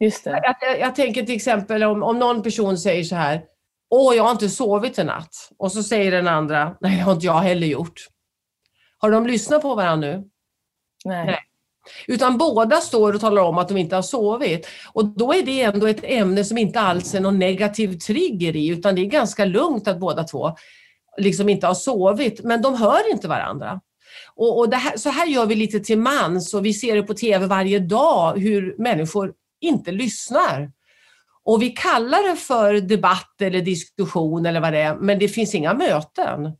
[0.00, 0.30] Just det.
[0.30, 3.42] Jag, jag, jag tänker till exempel om, om någon person säger så här,
[3.90, 5.50] Åh, jag har inte sovit i natt.
[5.58, 8.06] Och så säger den andra, nej det har inte jag heller gjort.
[8.98, 10.24] Har de lyssnat på varandra nu?
[11.04, 11.26] Nej.
[11.26, 11.38] nej.
[12.06, 14.66] Utan båda står och talar om att de inte har sovit.
[14.92, 18.68] Och då är det ändå ett ämne som inte alls är någon negativ trigger i,
[18.68, 20.54] utan det är ganska lugnt att båda två
[21.16, 23.80] liksom inte har sovit, men de hör inte varandra.
[24.34, 27.14] Och, och här, så här gör vi lite till mans och vi ser det på
[27.14, 30.72] TV varje dag hur människor inte lyssnar.
[31.44, 35.54] Och vi kallar det för debatt eller diskussion eller vad det är, men det finns
[35.54, 36.52] inga möten.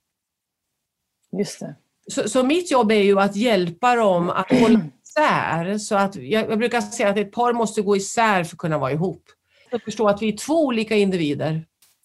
[1.38, 1.74] Just det.
[2.08, 4.80] Så, så mitt jobb är ju att hjälpa dem att hålla
[5.10, 5.78] isär.
[5.78, 8.78] Så att, jag, jag brukar säga att ett par måste gå isär för att kunna
[8.78, 9.22] vara ihop.
[9.70, 11.64] Jag förstår att vi är två olika individer.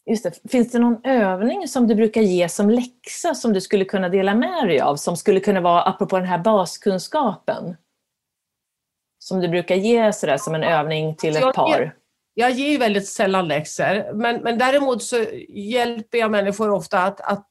[0.10, 0.52] Just det.
[0.52, 4.36] Finns det någon övning som du brukar ge som läxa som du skulle kunna dela
[4.36, 4.96] med dig av?
[4.96, 7.76] Som skulle kunna vara, apropå den här baskunskapen,
[9.20, 11.96] som du brukar ge sådär, som en övning till ett par?
[12.34, 17.22] Jag ger ju väldigt sällan läxor, men, men däremot så hjälper jag människor ofta att,
[17.22, 17.50] att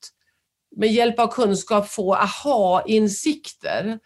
[0.76, 3.98] med hjälp av kunskap få aha-insikter.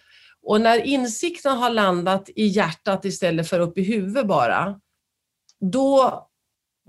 [0.49, 4.81] Och när insikten har landat i hjärtat istället för upp i huvudet bara,
[5.61, 6.23] då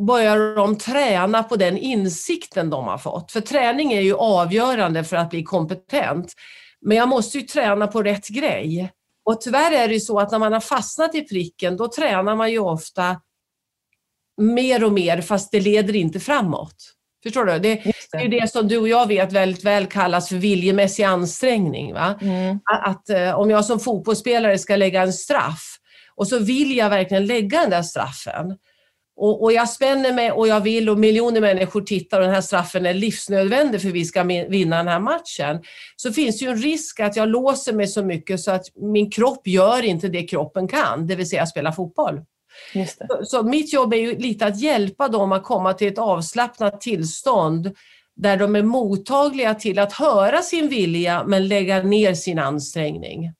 [0.07, 3.31] börjar de träna på den insikten de har fått.
[3.31, 6.33] För träning är ju avgörande för att bli kompetent.
[6.81, 8.91] Men jag måste ju träna på rätt grej.
[9.23, 12.35] Och tyvärr är det ju så att när man har fastnat i pricken, då tränar
[12.35, 13.21] man ju ofta
[14.41, 16.98] mer och mer fast det leder inte framåt.
[17.23, 17.51] Förstår du?
[17.51, 17.93] Det, det.
[18.11, 21.93] det är det som du och jag vet väldigt väl kallas för viljemässig ansträngning.
[21.93, 22.19] Va?
[22.21, 22.59] Mm.
[22.71, 25.77] Att, att, eh, om jag som fotbollsspelare ska lägga en straff
[26.15, 28.57] och så vill jag verkligen lägga den där straffen.
[29.21, 32.41] Och, och, jag spänner mig och jag vill och miljoner människor tittar och den här
[32.41, 35.63] straffen är livsnödvändig för vi ska vinna den här matchen.
[35.95, 39.11] Så finns det ju en risk att jag låser mig så mycket så att min
[39.11, 42.21] kropp gör inte det kroppen kan, det vill säga spela fotboll.
[42.73, 46.81] Så, så, mitt jobb är ju lite att hjälpa dem att komma till ett avslappnat
[46.81, 47.71] tillstånd
[48.15, 53.33] där de är mottagliga till att höra sin vilja men lägga ner sin ansträngning.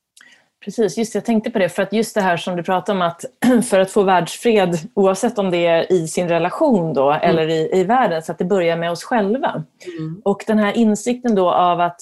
[0.66, 3.02] Precis, just jag tänkte på det, för att just det här som du pratar om
[3.02, 3.26] att
[3.70, 7.30] för att få världsfred, oavsett om det är i sin relation då mm.
[7.30, 9.64] eller i, i världen, så att det börjar med oss själva.
[9.98, 10.22] Mm.
[10.26, 12.02] Och den här insikten då av att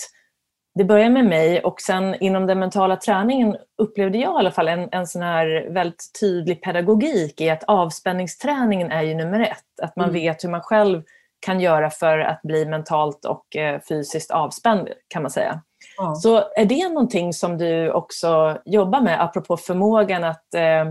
[0.77, 4.67] det börjar med mig och sen inom den mentala träningen upplevde jag i alla fall
[4.67, 9.79] en, en sån här väldigt tydlig pedagogik i att avspänningsträningen är ju nummer ett.
[9.81, 10.21] Att man mm.
[10.21, 11.03] vet hur man själv
[11.39, 15.61] kan göra för att bli mentalt och eh, fysiskt avspänd kan man säga.
[15.97, 16.15] Ja.
[16.15, 20.85] Så är det någonting som du också jobbar med apropå förmågan att, eh,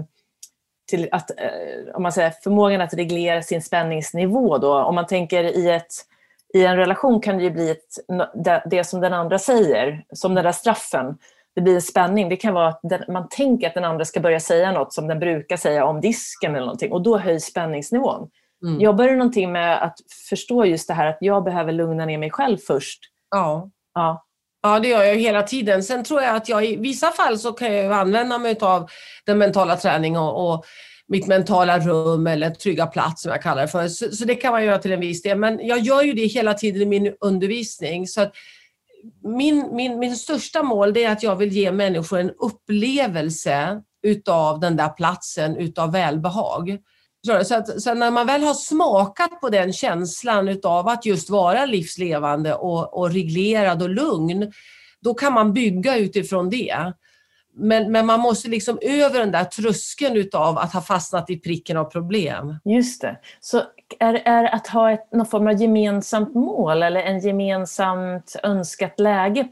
[0.91, 4.83] till att eh, om man säger förmågan att reglera sin spänningsnivå då?
[4.83, 5.93] Om man tänker i ett
[6.57, 7.99] i en relation kan det ju bli ett,
[8.45, 11.19] det, det som den andra säger, som den där straffen.
[11.55, 12.29] Det blir en spänning.
[12.29, 15.07] Det kan vara att den, man tänker att den andra ska börja säga något som
[15.07, 18.29] den brukar säga om disken eller någonting och då höjs spänningsnivån.
[18.63, 18.81] Mm.
[18.81, 22.31] Jobbar du någonting med att förstå just det här att jag behöver lugna ner mig
[22.31, 23.01] själv först?
[23.31, 23.71] Ja.
[23.95, 24.27] Ja.
[24.63, 25.83] Ja, det gör jag hela tiden.
[25.83, 28.91] Sen tror jag att jag i vissa fall så kan jag använda mig av
[29.27, 30.65] den mentala träningen och, och
[31.09, 33.89] mitt mentala rum eller trygga plats som jag kallar det för.
[33.89, 35.39] Så, så, det kan man göra till en viss del.
[35.39, 38.07] Men jag gör ju det hela tiden i min undervisning.
[38.07, 38.33] Så att
[39.25, 44.77] min, min, min största mål är att jag vill ge människor en upplevelse utav den
[44.77, 46.79] där platsen utav välbehag.
[47.45, 51.67] Så, att, så när man väl har smakat på den känslan utav att just vara
[51.67, 54.53] livslevande och, och reglerad och lugn,
[55.01, 56.93] då kan man bygga utifrån det.
[57.59, 61.77] Men, men man måste liksom över den där tröskeln utav att ha fastnat i pricken
[61.77, 62.57] av problem.
[62.65, 63.17] Just det.
[63.41, 63.63] Så
[63.99, 69.49] är, är att ha ett, någon form av gemensamt mål eller en gemensamt önskat läge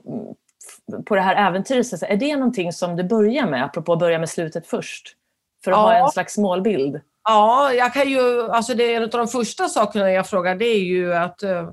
[1.07, 4.29] på det här äventyret, är det någonting som du börjar med, apropå att börja med
[4.29, 5.12] slutet först?
[5.64, 5.83] För att ja.
[5.83, 7.01] ha en slags målbild?
[7.25, 10.64] Ja, jag kan ju, alltså det är en av de första sakerna jag frågar det
[10.64, 11.71] är ju att uh,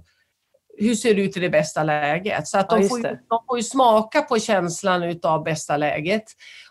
[0.82, 2.48] hur ser det ut i det bästa läget?
[2.48, 6.24] Så att de, ja, får ju, de får ju smaka på känslan utav bästa läget.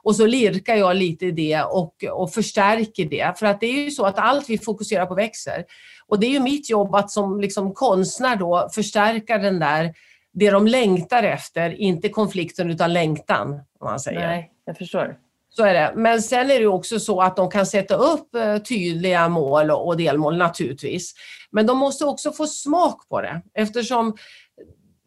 [0.02, 3.38] Och så lirkar jag lite i det och, och förstärker det.
[3.38, 5.64] För att det är ju så att allt vi fokuserar på växer.
[6.06, 9.94] Och det är ju mitt jobb att som liksom konstnär då förstärka den där,
[10.32, 13.52] det de längtar efter, inte konflikten utan längtan.
[13.52, 14.26] Om man säger.
[14.26, 15.16] Nej, jag förstår.
[15.50, 15.92] Så är det.
[15.96, 19.96] Men sen är det också så att de kan sätta upp eh, tydliga mål och
[19.96, 21.14] delmål naturligtvis.
[21.50, 24.16] Men de måste också få smak på det eftersom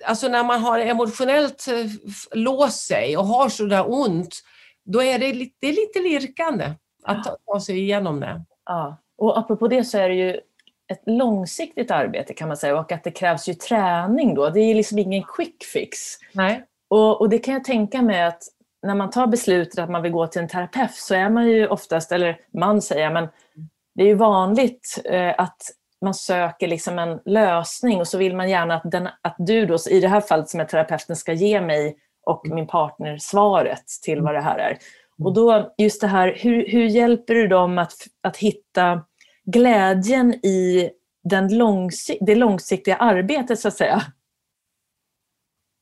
[0.05, 1.85] alltså när man har emotionellt eh,
[2.31, 4.35] låst sig och har sådär ont,
[4.85, 6.71] då är det, lite, det är lite lirkande
[7.03, 8.45] att ta, ta sig igenom det.
[8.65, 10.39] Ja, och apropå det så är det ju
[10.91, 14.49] ett långsiktigt arbete kan man säga och att det krävs ju träning då.
[14.49, 15.97] Det är liksom ingen quick fix.
[16.33, 16.63] Nej.
[16.87, 18.43] Och, och det kan jag tänka mig att
[18.83, 21.67] när man tar beslutet att man vill gå till en terapeut så är man ju
[21.67, 23.27] oftast, eller man säger men
[23.95, 25.57] det är ju vanligt eh, att
[26.01, 29.77] man söker liksom en lösning och så vill man gärna att, den, att du då,
[29.89, 34.21] i det här fallet som är terapeuten, ska ge mig och min partner svaret till
[34.21, 34.77] vad det här är.
[35.23, 39.01] Och då just det här, hur, hur hjälper du dem att, att hitta
[39.45, 40.89] glädjen i
[41.23, 44.01] den långsi det långsiktiga arbetet så att säga?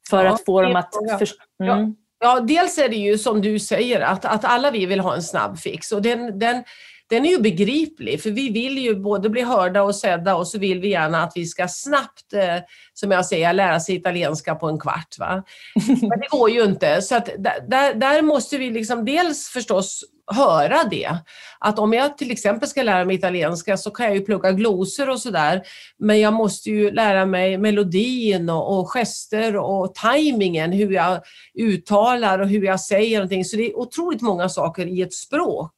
[0.10, 0.94] För ja, att få dem att...
[1.20, 1.28] För,
[1.64, 1.96] mm.
[2.22, 2.40] Ja.
[2.40, 5.60] dels är det ju som du säger att, att alla vi vill ha en snabb
[5.60, 6.64] fix och den, den,
[7.10, 10.60] den är ju begriplig för vi vill ju både bli hörda och sedda och så
[10.60, 12.58] vill vi gärna att vi ska snabbt, eh,
[12.94, 15.16] som jag säger, lära sig italienska på en kvart.
[15.20, 15.44] Va?
[15.88, 17.02] Men det går ju inte.
[17.02, 17.30] Så att
[17.68, 21.18] där, där måste vi liksom dels förstås höra det.
[21.60, 25.10] Att om jag till exempel ska lära mig italienska så kan jag ju plugga glosor
[25.10, 25.62] och sådär.
[26.00, 31.22] Men jag måste ju lära mig melodin och, och gester och tajmingen, hur jag
[31.60, 33.46] uttalar och hur jag säger någonting.
[33.46, 35.74] Så det är otroligt många saker i ett språk.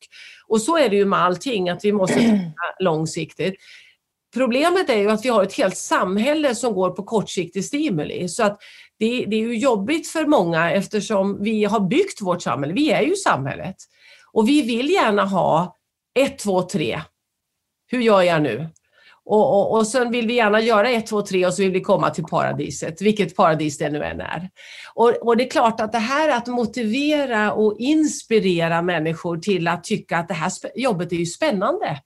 [0.48, 3.56] Och så är det ju med allting, att vi måste tänka långsiktigt.
[4.34, 8.30] Problemet är ju att vi har ett helt samhälle som går på kortsiktig stimuli.
[8.30, 8.62] Så att
[9.00, 12.74] det, det, är ju jobbigt för många eftersom vi har byggt vårt samhälle.
[12.74, 13.76] Vi är ju samhället.
[14.34, 15.78] Och vi vill gärna ha
[16.20, 17.02] ett, två, tre.
[17.88, 18.70] Hur gör jag nu?
[19.26, 21.82] Och, och, och sen vill vi gärna göra ett, två, tre och så vill vi
[21.82, 24.50] komma till paradiset, vilket paradis det nu än är.
[24.94, 29.84] Och, och det är klart att det här att motivera och inspirera människor till att
[29.84, 32.02] tycka att det här jobbet är ju spännande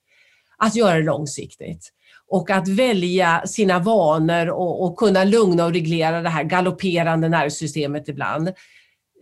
[0.57, 1.91] att göra det långsiktigt
[2.27, 8.09] och att välja sina vanor och, och, kunna lugna och reglera det här galopperande nervsystemet
[8.09, 8.47] ibland.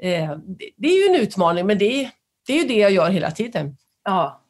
[0.02, 2.10] Eh, det, det, är ju en utmaning, men det,
[2.48, 3.78] det är ju det jag gör hela tiden.
[4.04, 4.42] Ja.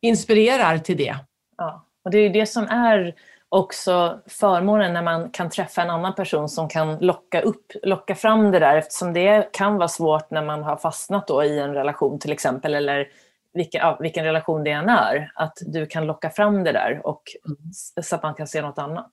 [0.00, 1.16] Inspirerar till det.
[1.56, 1.84] Ja.
[2.04, 3.14] Och det är det som är
[3.48, 8.50] också förmånen när man kan träffa en annan person som kan locka, upp, locka fram
[8.50, 12.18] det där eftersom det kan vara svårt när man har fastnat då i en relation
[12.18, 13.08] till exempel eller
[13.54, 17.22] vilken, ja, vilken relation det än är, att du kan locka fram det där och,
[18.02, 19.12] så att man kan se något annat.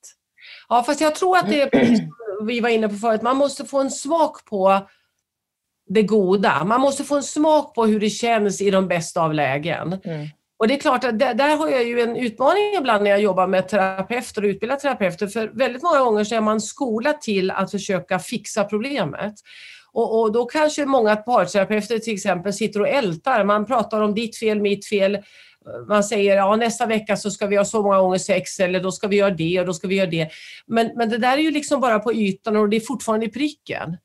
[0.70, 2.00] Ja, fast jag tror att det är,
[2.46, 4.88] vi var inne på förut, man måste få en smak på
[5.88, 6.64] det goda.
[6.64, 10.00] Man måste få en smak på hur det känns i de bästa av lägen.
[10.04, 10.28] Mm.
[10.58, 13.22] Och det är klart att där, där, har jag ju en utmaning ibland när jag
[13.22, 15.28] jobbar med terapeuter och utbildar terapeuter.
[15.28, 19.34] För väldigt många gånger så är man skolad till att försöka fixa problemet.
[19.92, 23.44] Och, och, då kanske många parterapeuter till exempel sitter och ältar.
[23.44, 25.18] Man pratar om ditt fel, mitt fel.
[25.88, 28.92] Man säger ja nästa vecka så ska vi ha så många gånger sex eller då
[28.92, 30.30] ska vi göra det och då ska vi göra det.
[30.68, 33.30] Men, men det där är ju liksom bara på ytan och det är fortfarande i
[33.30, 33.98] pricken.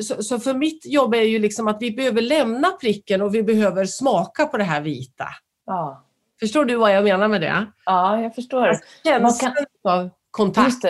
[0.00, 3.42] Så, så, för mitt jobb är ju liksom att vi behöver lämna pricken och vi
[3.42, 5.28] behöver smaka på det här vita.
[5.66, 6.04] Ja.
[6.40, 7.66] Förstår du vad jag menar med det?
[7.84, 8.66] Ja, jag förstår.
[8.66, 10.84] Alltså, känslan av kontakt.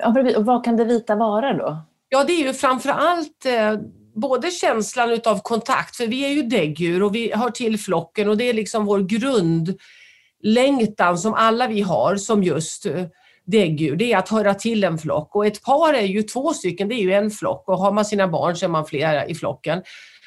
[0.00, 1.78] Ja, och vad kan det vita vara då?
[2.08, 3.78] Ja, det är ju framförallt eh,
[4.14, 8.36] både känslan utav kontakt, för vi är ju däggdjur och vi hör till flocken och
[8.36, 9.00] det är liksom vår
[10.42, 12.86] grundlängtan som alla vi har som just
[13.54, 15.36] eh, däggdjur, det är att höra till en flock.
[15.36, 18.04] Och ett par är ju två stycken, det är ju en flock och har man
[18.04, 19.82] sina barn så är man flera i flocken.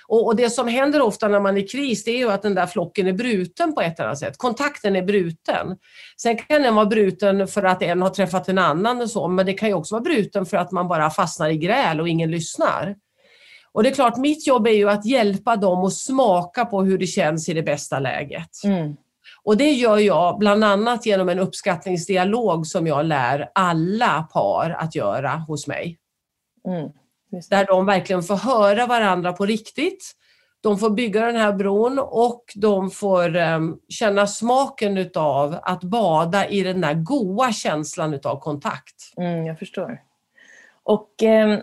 [0.08, 2.42] Och, och, det som händer ofta när man är i kris det är ju att
[2.42, 4.38] den där flocken är bruten på ett eller annat sätt.
[4.38, 5.78] Kontakten är bruten.
[6.22, 9.46] Sen kan den vara bruten för att en har träffat en annan och så, men
[9.46, 12.32] det kan ju också vara bruten för att man bara fastnar i gräl och ingen
[12.32, 12.96] lyssnar.
[13.72, 16.98] Och det är klart, mitt jobb är ju att hjälpa dem att smaka på hur
[16.98, 18.64] det känns i det bästa läget.
[18.64, 18.96] Mm.
[19.46, 24.96] Och det gör jag bland annat genom en uppskattningsdialog som jag lär alla par att
[24.96, 25.98] göra hos mig.
[26.68, 26.92] Mm.
[27.50, 30.12] Där de verkligen får höra varandra på riktigt.
[30.62, 36.48] De får bygga den här bron och de får um, känna smaken utav att bada
[36.48, 38.96] i den där goa känslan utav kontakt.
[39.18, 40.02] Mm, jag förstår.
[40.84, 41.60] Och eh,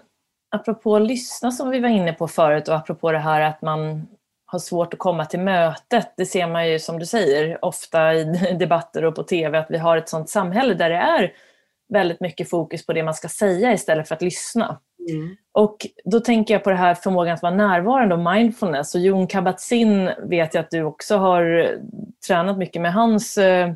[0.51, 4.07] apropå lyssna som vi var inne på förut och apropå det här att man
[4.51, 6.15] har svårt att komma till mötet.
[6.17, 8.25] Det ser man ju som du säger ofta i
[8.59, 11.33] debatter och på TV att vi har ett sådant samhälle där det är
[11.93, 14.81] väldigt mycket fokus på det man ska säga istället för att lyssna.
[15.11, 15.37] Mm.
[15.53, 18.95] Och då tänker jag på det här förmågan att vara närvarande och mindfulness.
[18.95, 21.71] Och Jon Kabat-Zinn vet jag att du också har
[22.27, 23.73] tränat mycket med hans eh,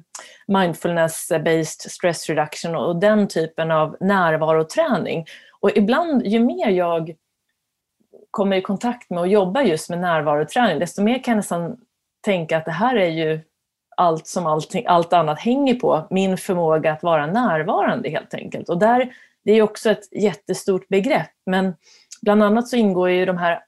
[0.47, 5.25] mindfulness-based stress reduction och den typen av närvaroträning.
[5.61, 7.15] Och ibland, ju mer jag
[8.35, 11.77] kommer i kontakt med och jobbar just med närvaroträning, desto mer kan jag nästan
[12.25, 13.41] tänka att det här är ju
[13.97, 18.69] allt som allting, allt annat hänger på, min förmåga att vara närvarande helt enkelt.
[18.69, 19.15] Och där,
[19.45, 21.75] det är också ett jättestort begrepp, men
[22.23, 23.61] bland annat så ingår ju de här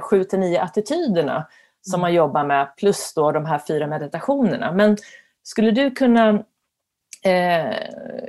[0.00, 1.46] 7 till 9 attityderna
[1.82, 2.00] som mm.
[2.00, 4.72] man jobbar med, plus då de här fyra meditationerna.
[4.72, 4.96] Men
[5.42, 6.28] skulle du kunna
[7.24, 7.74] eh,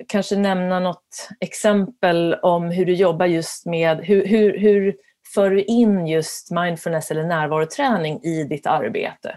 [0.08, 4.96] kanske nämna något exempel om hur du jobbar just med, hur, hur, hur
[5.34, 9.36] för du in just mindfulness eller närvaroträning i ditt arbete?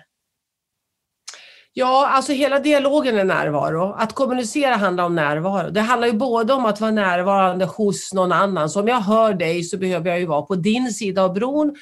[1.76, 3.92] Ja, alltså hela dialogen är närvaro.
[3.92, 5.70] Att kommunicera handlar om närvaro.
[5.70, 8.70] Det handlar ju både om att vara närvarande hos någon annan.
[8.70, 11.76] Så om jag hör dig så behöver jag ju vara på din sida av bron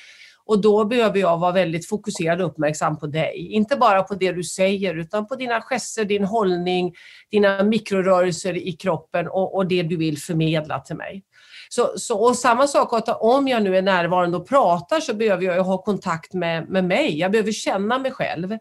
[0.44, 3.48] Och då behöver jag vara väldigt fokuserad och uppmärksam på dig.
[3.50, 6.94] Inte bara på det du säger utan på dina gester, din hållning,
[7.30, 11.22] dina mikrorörelser i kroppen och, och det du vill förmedla till mig.
[11.74, 15.44] Så, så, och samma sak att om jag nu är närvarande och pratar så behöver
[15.44, 17.18] jag ha kontakt med, med mig.
[17.18, 18.58] Jag behöver känna mig själv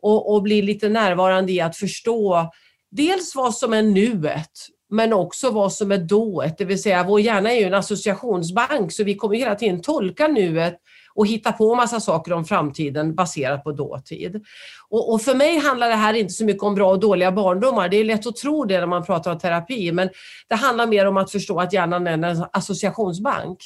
[0.00, 2.50] och, och bli lite närvarande i att förstå
[2.90, 4.50] dels vad som är nuet
[4.90, 6.58] men också vad som är dået.
[6.58, 10.28] Det vill säga vår hjärna är ju en associationsbank så vi kommer hela tiden tolka
[10.28, 10.78] nuet
[11.18, 14.44] och hitta på massa saker om framtiden baserat på dåtid.
[14.88, 17.88] Och, och, för mig handlar det här inte så mycket om bra och dåliga barndomar.
[17.88, 20.10] Det är lätt att tro det när man pratar om terapi, men
[20.48, 23.58] det handlar mer om att förstå att hjärnan är en associationsbank.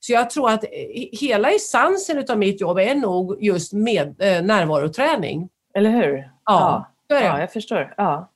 [0.00, 0.64] Så jag tror att
[1.12, 5.48] hela essensen av mitt jobb är nog just med, eh, närvaroträning.
[5.74, 6.30] Eller hur?
[6.44, 7.20] Ja, ja.
[7.20, 7.94] ja jag förstår.
[7.96, 8.30] Ja.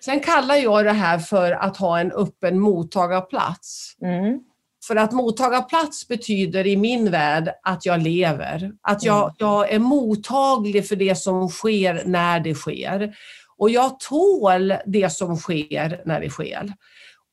[0.00, 3.96] Sen kallar jag det här för att ha en öppen mottagarplats.
[4.02, 4.40] Mm.
[4.86, 8.72] För att mottagarplats betyder i min värld att jag lever.
[8.82, 9.34] Att jag, mm.
[9.38, 13.16] jag är mottaglig för det som sker när det sker.
[13.56, 16.72] Och jag tål det som sker när det sker.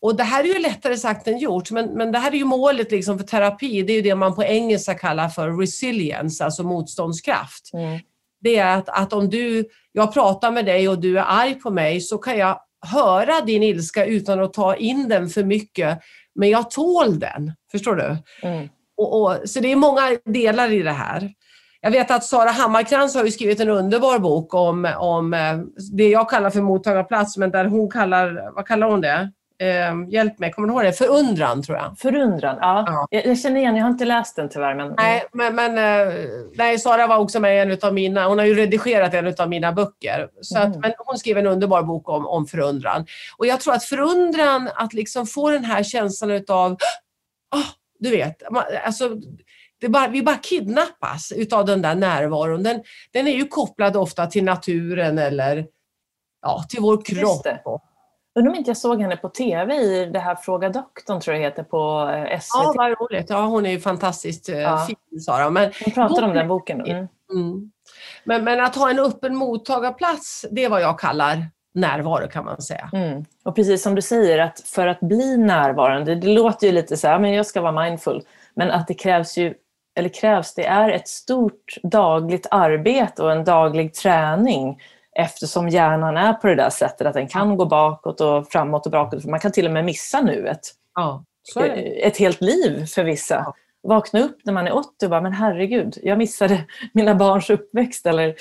[0.01, 2.45] Och det här är ju lättare sagt än gjort, men, men det här är ju
[2.45, 3.81] målet liksom för terapi.
[3.81, 7.73] Det är ju det man på engelska kallar för resilience, alltså motståndskraft.
[7.73, 7.99] Mm.
[8.41, 11.71] Det är att, att om du, jag pratar med dig och du är arg på
[11.71, 15.99] mig så kan jag höra din ilska utan att ta in den för mycket
[16.35, 17.53] men jag tål den.
[17.71, 18.17] Förstår du?
[18.47, 18.69] Mm.
[18.97, 21.33] Och, och, så det är många delar i det här.
[21.81, 25.59] Jag vet att Sara Hammarkrans har skrivit en underbar bok om, om eh,
[25.91, 29.31] det jag kallar för mottagarplats, men där hon kallar, vad kallar hon det?
[29.61, 30.93] Eh, hjälp mig, kommer du ihåg det?
[30.93, 31.97] Förundran tror jag.
[31.97, 32.83] Förundran, ja.
[32.87, 33.07] ja.
[33.09, 34.75] Jag, jag, känner igen, jag har inte läst den tyvärr.
[34.75, 34.93] Men...
[34.97, 36.13] Nej, men, men eh,
[36.55, 39.49] nej, Sara var också med i en av mina, hon har ju redigerat en av
[39.49, 40.29] mina böcker.
[40.41, 40.71] Så mm.
[40.71, 43.05] att, men hon skrev en underbar bok om, om förundran.
[43.37, 46.71] Och jag tror att förundran, att liksom få den här känslan utav,
[47.55, 47.67] oh,
[47.99, 48.43] du vet,
[48.85, 49.09] alltså,
[49.81, 52.63] det bara, vi bara kidnappas utav den där närvaron.
[52.63, 52.83] Den,
[53.13, 55.65] den är ju kopplad ofta till naturen eller
[56.41, 57.47] ja, till vår kropp.
[58.35, 61.43] Undrar om inte jag såg henne på TV i det här Fråga doktorn, tror jag
[61.43, 62.51] heter, på eh, SVT.
[62.53, 63.29] Ja, vad roligt.
[63.29, 64.87] Ja, hon är ju fantastiskt eh, ja.
[64.87, 65.49] fin, Sara.
[65.49, 66.81] Men hon pratar om den boken.
[66.81, 67.07] Mm.
[67.33, 67.71] Mm.
[68.23, 72.61] Men, men att ha en öppen mottagarplats, det är vad jag kallar närvaro kan man
[72.61, 72.89] säga.
[72.93, 73.25] Mm.
[73.43, 77.07] Och precis som du säger, att för att bli närvarande, det låter ju lite så
[77.07, 78.23] här, men jag ska vara mindful,
[78.53, 79.53] men att det krävs ju,
[79.95, 84.81] eller krävs, det är ett stort dagligt arbete och en daglig träning
[85.19, 88.91] eftersom hjärnan är på det där sättet att den kan gå bakåt och framåt och
[88.91, 89.25] bakåt.
[89.25, 90.59] Man kan till och med missa nuet.
[90.95, 91.23] Ja,
[92.03, 93.35] ett helt liv för vissa.
[93.35, 93.53] Ja.
[93.83, 98.05] Vakna upp när man är 80 och bara, men herregud, jag missade mina barns uppväxt.
[98.05, 98.35] Eller,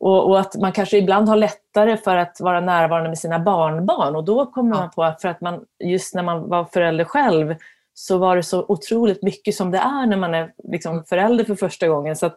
[0.00, 4.16] och, och, att man kanske ibland har lättare för att vara närvarande med sina barnbarn
[4.16, 4.80] och då kommer ja.
[4.80, 7.54] man på att för att man, just när man var förälder själv
[7.94, 11.04] så var det så otroligt mycket som det är när man är liksom mm.
[11.04, 12.16] förälder för första gången.
[12.16, 12.36] Så att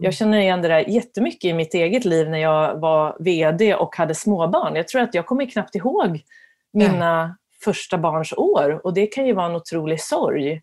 [0.00, 3.96] jag känner igen det där jättemycket i mitt eget liv när jag var VD och
[3.96, 4.76] hade småbarn.
[4.76, 6.20] Jag tror att jag kommer knappt ihåg
[6.72, 10.62] mina första barns år och det kan ju vara en otrolig sorg.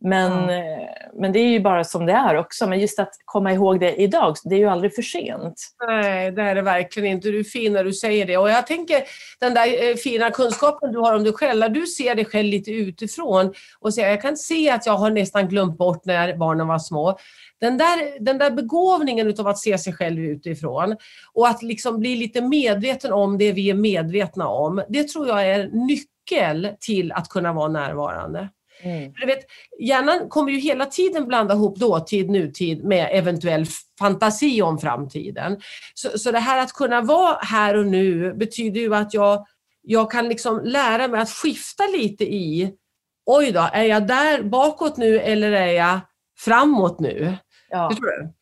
[0.00, 0.88] Men, mm.
[1.14, 2.66] men det är ju bara som det är också.
[2.66, 5.54] Men just att komma ihåg det idag, det är ju aldrig för sent.
[5.86, 7.28] Nej, det är det verkligen inte.
[7.28, 8.36] Du är fin när du säger det.
[8.36, 9.02] Och jag tänker
[9.40, 12.48] den där eh, fina kunskapen du har om dig själv, när du ser dig själv
[12.48, 16.68] lite utifrån och säger jag kan se att jag har nästan glömt bort när barnen
[16.68, 17.18] var små.
[17.60, 20.96] Den där, den där begåvningen utav att se sig själv utifrån
[21.32, 25.46] och att liksom bli lite medveten om det vi är medvetna om, det tror jag
[25.46, 28.48] är nyckel till att kunna vara närvarande.
[28.82, 29.12] Mm.
[29.12, 29.38] Du vet,
[29.78, 33.66] hjärnan kommer ju hela tiden blanda ihop dåtid, nutid med eventuell
[33.98, 35.60] fantasi om framtiden.
[35.94, 39.46] Så, så det här att kunna vara här och nu betyder ju att jag,
[39.82, 42.72] jag kan liksom lära mig att skifta lite i,
[43.26, 46.00] oj då, är jag där bakåt nu eller är jag
[46.38, 47.36] framåt nu?
[47.68, 47.90] Ja.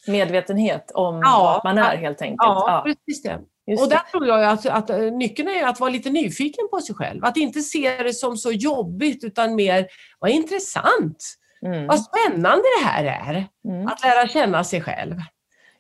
[0.06, 1.40] Medvetenhet om ja.
[1.42, 2.38] vart man är helt enkelt.
[2.38, 2.82] Ja, ja.
[2.82, 3.40] precis det.
[3.66, 4.10] Just och där det.
[4.10, 7.24] tror jag att, att, eh, nyckeln är att vara lite nyfiken på sig själv.
[7.24, 9.86] Att inte se det som så jobbigt utan mer,
[10.18, 11.24] vad intressant,
[11.66, 11.86] mm.
[11.86, 13.46] vad spännande det här är.
[13.68, 13.86] Mm.
[13.86, 15.14] Att lära känna sig själv.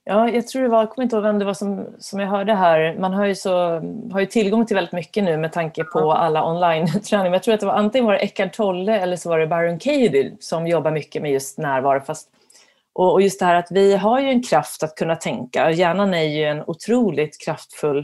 [0.06, 2.28] Ja, jag tror det var, jag kommer inte ihåg vem det var som, som jag
[2.28, 2.96] hörde här.
[2.98, 3.50] Man har ju, så,
[4.12, 7.32] har ju tillgång till väldigt mycket nu med tanke på alla online-träningar.
[7.32, 9.78] Jag tror att det var antingen var det Eckart Tolle eller så var det Byron
[9.78, 12.00] Katie som jobbar mycket med just närvaro.
[12.00, 12.28] Fast
[12.94, 15.70] och, just det här att vi har ju en kraft att kunna tänka.
[15.70, 17.98] Hjärnan är ju en otroligt kraftfull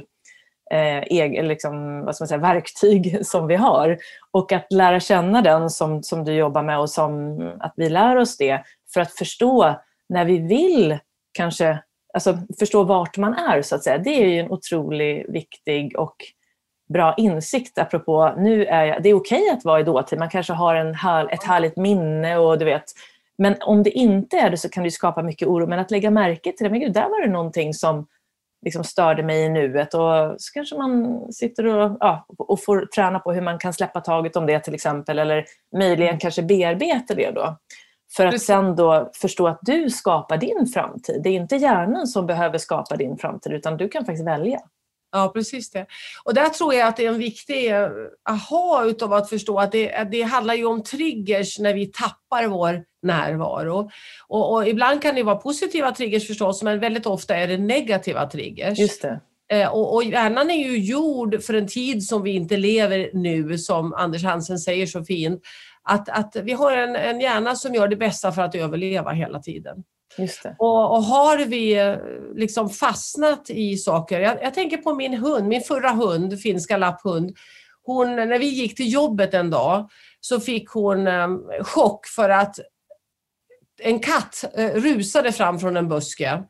[0.71, 3.99] eh, egen, liksom, vad ska man säga, verktyg som vi har.
[4.31, 8.17] Och att lära känna den som, som du jobbar med och som, att vi lär
[8.17, 8.63] oss det
[8.95, 9.75] för att förstå
[10.09, 10.99] när vi vill
[11.33, 11.79] kanske
[12.15, 13.99] alltså förstå vart man är så att säga.
[13.99, 16.17] Det är ju en otroligt viktig och
[16.93, 20.19] bra insikt apropå nu är jag, det är okej okay att vara i dåtid.
[20.19, 22.85] Man kanske har en här, ett härligt minne och du vet
[23.41, 25.67] men om det inte är det så kan det skapa mycket oro.
[25.67, 28.07] Men att lägga märke till det, men gud, där var det någonting som
[28.65, 29.95] liksom störde mig i nuet.
[29.95, 34.01] Och så kanske man sitter och, ja, och får träna på hur man kan släppa
[34.01, 35.19] taget om det till exempel.
[35.19, 35.45] Eller
[35.77, 36.19] möjligen mm.
[36.19, 37.57] kanske bearbeta det då.
[38.17, 41.21] För att sen då förstå att du skapar din framtid.
[41.23, 44.61] Det är inte hjärnan som behöver skapa din framtid utan du kan faktiskt välja.
[45.13, 45.87] Ja, precis det.
[46.25, 47.89] Och där tror jag att det är en viktig eh,
[48.31, 52.85] aha utav att förstå att det, det handlar ju om triggers när vi tappar vår
[53.03, 53.91] närvaro.
[54.29, 58.27] Och, och, ibland kan det vara positiva triggers förstås, men väldigt ofta är det negativa
[58.31, 58.79] triggers.
[58.79, 59.21] Just det.
[59.53, 63.59] Eh, och, och hjärnan är ju gjord för en tid som vi inte lever nu,
[63.59, 65.43] som Anders Hansen säger så fint.
[65.83, 69.39] Att, att vi har en, en hjärna som gör det bästa för att överleva hela
[69.39, 69.85] tiden.
[70.59, 71.97] Och, och, har vi
[72.35, 77.37] liksom fastnat i saker, jag, jag, tänker på min hund, min förra hund, finska lapphund.
[77.83, 79.91] Hon, när vi gick till jobbet en dag
[80.21, 82.57] så fick hon um, chock för att
[83.83, 86.43] en katt uh, rusade fram från en buske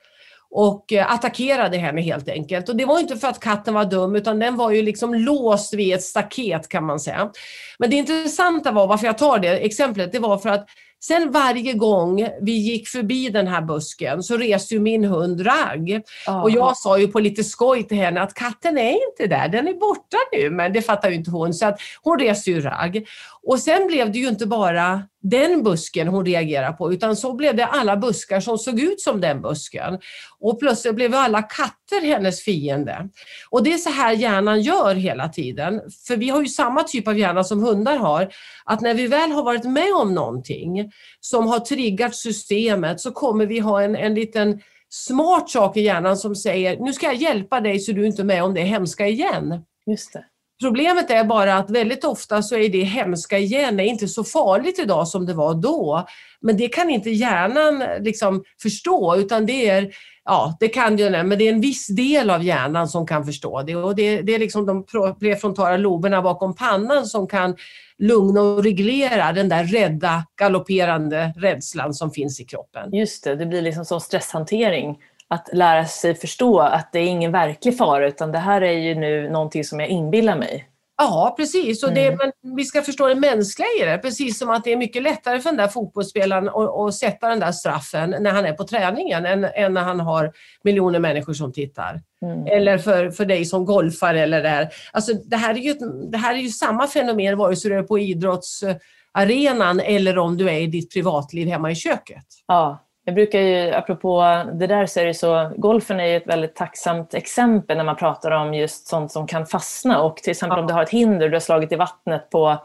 [0.50, 2.68] och eh, attackerade henne helt enkelt.
[2.68, 5.74] Och det var inte för att katten var dum utan den var ju liksom låst
[5.74, 7.30] vid ett staket kan man säga.
[7.78, 10.66] Men det intressanta var, varför jag tar det exemplet, det var för att
[11.02, 16.02] Sen varje gång vi gick förbi den här busken så reste ju min hund ragg.
[16.28, 16.42] Aha.
[16.42, 19.68] Och jag sa ju på lite skoj till henne att katten är inte där, den
[19.68, 20.50] är borta nu.
[20.50, 23.06] Men det fattar ju inte hon, så att hon reste ju ragg.
[23.42, 27.56] Och sen blev det ju inte bara den busken hon reagerade på, utan så blev
[27.56, 29.98] det alla buskar som såg ut som den busken.
[30.38, 33.08] Och plötsligt blev alla katter hennes fiende.
[33.50, 35.80] Och det är så här hjärnan gör hela tiden.
[36.06, 38.28] För vi har ju samma typ av hjärna som hundar har,
[38.64, 40.89] att när vi väl har varit med om någonting
[41.20, 46.16] som har triggat systemet så kommer vi ha en, en liten smart sak i hjärnan
[46.16, 49.06] som säger, nu ska jag hjälpa dig så du inte är med om det hemska
[49.06, 49.64] igen.
[49.86, 50.24] Just det.
[50.62, 54.78] Problemet är bara att väldigt ofta så är det hemska igen är inte så farligt
[54.78, 56.06] idag som det var då.
[56.40, 61.38] Men det kan inte hjärnan liksom förstå utan det är, ja det kan ju men
[61.38, 63.76] det är en viss del av hjärnan som kan förstå det.
[63.76, 64.86] Och det, det är liksom de
[65.20, 67.56] prefrontala loberna bakom pannan som kan
[67.98, 72.94] lugna och reglera den där rädda, galopperande rädslan som finns i kroppen.
[72.94, 74.98] Just det, det blir liksom som stresshantering
[75.28, 78.94] att lära sig förstå att det är ingen verklig fara utan det här är ju
[78.94, 80.66] nu någonting som jag inbillar mig.
[81.02, 81.82] Ja, precis.
[81.82, 82.18] Och det, mm.
[82.42, 83.98] men vi ska förstå det mänskliga i det.
[83.98, 87.52] Precis som att det är mycket lättare för den där fotbollsspelaren att, sätta den där
[87.52, 90.32] straffen när han är på träningen än, än när han har
[90.64, 92.00] miljoner människor som tittar.
[92.24, 92.46] Mm.
[92.46, 95.74] Eller för, för dig som golfar eller det Alltså, det, här är ju,
[96.10, 100.50] det här är ju samma fenomen vare sig du är på idrottsarenan eller om du
[100.50, 102.26] är i ditt privatliv hemma i köket.
[102.46, 106.26] Ja, jag brukar ju, apropå det där, så är det så, golfen är ju ett
[106.26, 110.02] väldigt tacksamt exempel när man pratar om just sånt som kan fastna.
[110.02, 112.56] Och till exempel om du har ett hinder, du har slagit i vattnet på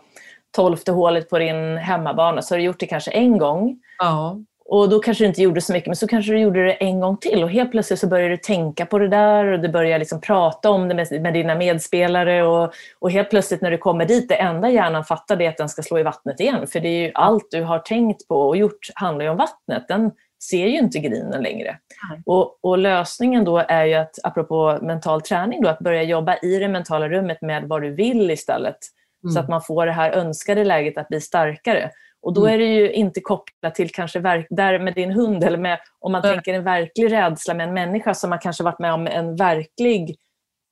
[0.55, 3.79] tolfte hålet på din hemmabana, så har du gjort det kanske en gång.
[3.99, 4.37] Ja.
[4.67, 6.99] Och då kanske du inte gjorde så mycket, men så kanske du gjorde det en
[6.99, 7.43] gång till.
[7.43, 10.69] Och helt plötsligt så börjar du tänka på det där och du börjar liksom prata
[10.69, 12.43] om det med, med dina medspelare.
[12.43, 15.57] Och, och helt plötsligt när du kommer dit, det enda hjärnan fattar det är att
[15.57, 16.67] den ska slå i vattnet igen.
[16.67, 19.85] För det är ju allt du har tänkt på och gjort handlar ju om vattnet.
[19.87, 20.11] Den,
[20.43, 21.79] ser ju inte grinen längre.
[22.25, 26.59] Och, och, lösningen då är ju att, apropå mental träning, då, att börja jobba i
[26.59, 28.77] det mentala rummet med vad du vill istället.
[29.23, 29.33] Mm.
[29.33, 31.91] Så att man får det här önskade läget att bli starkare.
[32.21, 32.53] Och då mm.
[32.53, 36.11] är det ju inte kopplat till kanske verk, där med din hund eller med, om
[36.11, 36.33] man mm.
[36.33, 40.15] tänker en verklig rädsla med en människa som har kanske varit med om en verklig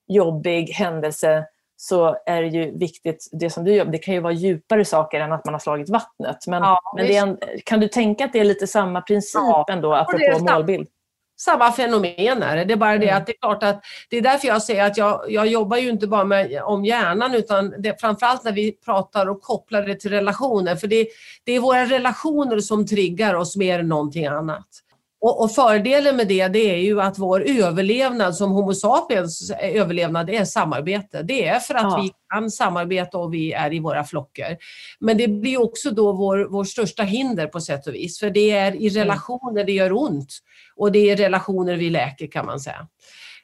[0.08, 1.46] jobbig händelse
[1.84, 5.20] så är det ju viktigt, det som du gör, det kan ju vara djupare saker
[5.20, 6.48] än att man har slagit vattnet.
[6.48, 9.94] Men, ja, men en, kan du tänka att det är lite samma princip ja, ändå,
[9.94, 10.88] apropå målbild?
[11.38, 12.66] Samma fenomen är det.
[12.66, 13.18] Det är bara det mm.
[13.18, 15.90] att det är klart att det är därför jag säger att jag, jag jobbar ju
[15.90, 20.12] inte bara med, om hjärnan utan det, framförallt när vi pratar och kopplar det till
[20.12, 20.76] relationer.
[20.76, 21.08] För det,
[21.44, 24.68] det är våra relationer som triggar oss mer än någonting annat.
[25.24, 30.30] Och, och, fördelen med det, det är ju att vår överlevnad som Homo sapiens överlevnad
[30.30, 31.24] är samarbete.
[31.24, 32.02] Det är för att ja.
[32.02, 34.58] vi kan samarbeta och vi är i våra flockar.
[35.00, 38.20] Men det blir också då vår, vår största hinder på sätt och vis.
[38.20, 39.04] För det är i mm.
[39.04, 40.30] relationer det gör ont
[40.76, 42.88] och det är relationer vi läker kan man säga.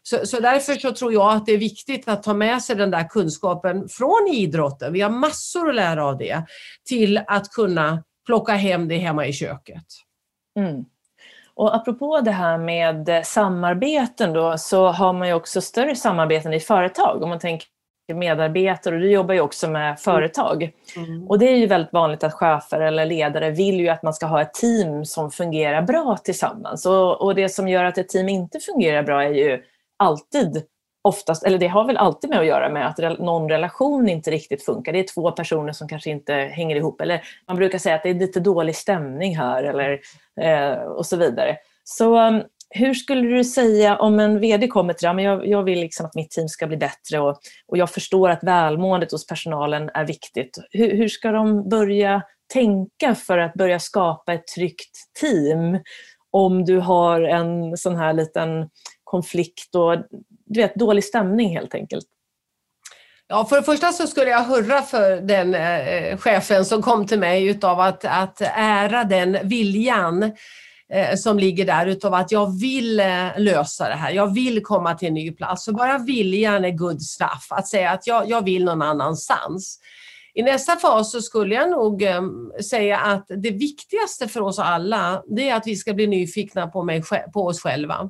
[0.03, 2.91] Så, så därför så tror jag att det är viktigt att ta med sig den
[2.91, 6.43] där kunskapen från idrotten, vi har massor att lära av det,
[6.85, 9.85] till att kunna plocka hem det hemma i köket.
[10.59, 10.85] Mm.
[11.59, 16.59] Och apropå det här med samarbeten då, så har man ju också större samarbeten i
[16.59, 17.23] företag.
[17.23, 17.67] Om man tänker
[18.13, 20.71] medarbetare, och du jobbar ju också med företag.
[20.95, 21.27] Mm.
[21.27, 24.25] Och det är ju väldigt vanligt att chefer eller ledare vill ju att man ska
[24.25, 26.85] ha ett team som fungerar bra tillsammans.
[26.85, 29.63] Och, och det som gör att ett team inte fungerar bra är ju
[29.97, 30.63] alltid
[31.01, 34.65] oftast, eller det har väl alltid med att göra med att någon relation inte riktigt
[34.65, 34.93] funkar.
[34.93, 37.01] Det är två personer som kanske inte hänger ihop.
[37.01, 39.99] Eller man brukar säga att det är lite dålig stämning här eller,
[40.41, 41.57] eh, och så vidare.
[41.83, 45.63] Så um, hur skulle du säga om en VD kommer till dig, men jag, jag
[45.63, 49.27] vill liksom att mitt team ska bli bättre och, och jag förstår att välmåendet hos
[49.27, 50.57] personalen är viktigt.
[50.71, 52.21] Hur, hur ska de börja
[52.53, 55.79] tänka för att börja skapa ett tryggt team
[56.31, 58.69] om du har en sån här liten
[59.03, 59.95] konflikt och
[60.49, 62.05] du vet, dålig stämning helt enkelt?
[63.27, 67.19] Ja, för det första så skulle jag hurra för den eh, chefen som kom till
[67.19, 70.23] mig utav att, att ära den viljan
[70.93, 74.11] eh, som ligger där utav att jag vill eh, lösa det här.
[74.11, 75.65] Jag vill komma till en ny plats.
[75.65, 77.47] Så bara viljan är good stuff.
[77.49, 79.79] Att säga att jag, jag vill någon annanstans.
[80.33, 82.21] I nästa fas så skulle jag nog eh,
[82.69, 86.83] säga att det viktigaste för oss alla, det är att vi ska bli nyfikna på,
[86.83, 88.09] mig, på oss själva.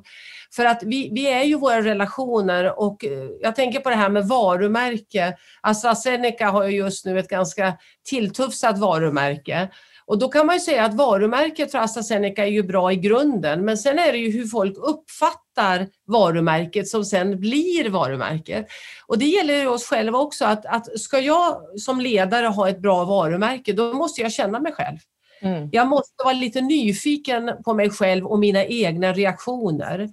[0.56, 4.08] För att vi, vi är ju våra relationer och eh, jag tänker på det här
[4.08, 5.36] med varumärke.
[5.60, 7.74] AstraZeneca har ju just nu ett ganska
[8.04, 9.68] tilltufsat varumärke.
[10.10, 13.64] Och då kan man ju säga att varumärket för AstraZeneca är ju bra i grunden,
[13.64, 18.66] men sen är det ju hur folk uppfattar varumärket som sen blir varumärket.
[19.06, 22.80] Och det gäller ju oss själva också, att, att ska jag som ledare ha ett
[22.80, 24.98] bra varumärke, då måste jag känna mig själv.
[25.42, 25.68] Mm.
[25.72, 30.08] Jag måste vara lite nyfiken på mig själv och mina egna reaktioner.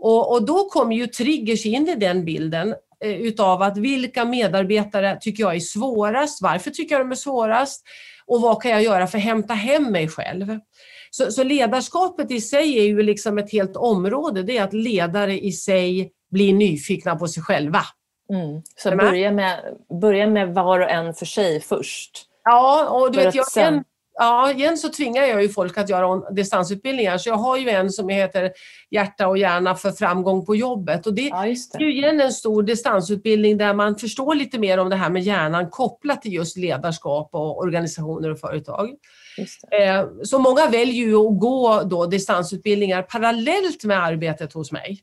[0.00, 2.74] Och, och då kommer ju triggers in i den bilden
[3.04, 6.42] eh, utav att vilka medarbetare tycker jag är svårast?
[6.42, 7.82] Varför tycker jag de är svårast?
[8.26, 10.58] Och vad kan jag göra för att hämta hem mig själv?
[11.10, 14.42] Så, så ledarskapet i sig är ju liksom ett helt område.
[14.42, 17.80] Det är att ledare i sig blir nyfikna på sig själva.
[18.32, 18.62] Mm.
[18.76, 19.60] Så börja med,
[20.00, 22.26] börja med var och en för sig först.
[22.44, 23.84] Ja, och du vet, jag, sen...
[24.22, 27.18] Ja, igen så tvingar jag ju folk att göra distansutbildningar.
[27.18, 28.52] Så jag har ju en som heter
[28.90, 31.06] Hjärta och hjärna för framgång på jobbet.
[31.06, 31.78] Och det, ja, det.
[31.78, 35.22] är ju igen en stor distansutbildning där man förstår lite mer om det här med
[35.22, 38.90] hjärnan kopplat till just ledarskap och organisationer och företag.
[39.80, 45.00] Eh, så många väljer ju att gå då distansutbildningar parallellt med arbetet hos mig.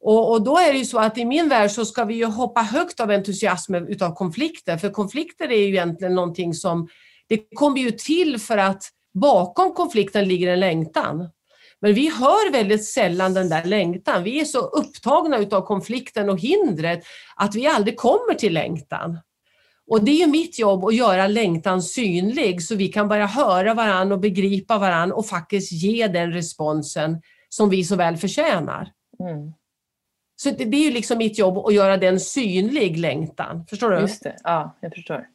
[0.00, 2.24] Och, och, då är det ju så att i min värld så ska vi ju
[2.24, 6.88] hoppa högt av entusiasm utav konflikter, för konflikter är ju egentligen någonting som
[7.30, 8.82] det kommer ju till för att
[9.14, 11.28] bakom konflikten ligger en längtan.
[11.80, 14.22] Men vi hör väldigt sällan den där längtan.
[14.22, 17.02] Vi är så upptagna utav konflikten och hindret
[17.36, 19.18] att vi aldrig kommer till längtan.
[19.90, 24.12] Och det är mitt jobb att göra längtan synlig så vi kan börja höra varann
[24.12, 28.92] och begripa varann och faktiskt ge den responsen som vi så väl förtjänar.
[29.20, 29.52] Mm.
[30.36, 33.66] Så det, det, är ju liksom mitt jobb att göra den synlig, längtan.
[33.70, 34.00] Förstår du?
[34.00, 35.26] Just det, ja, jag förstår.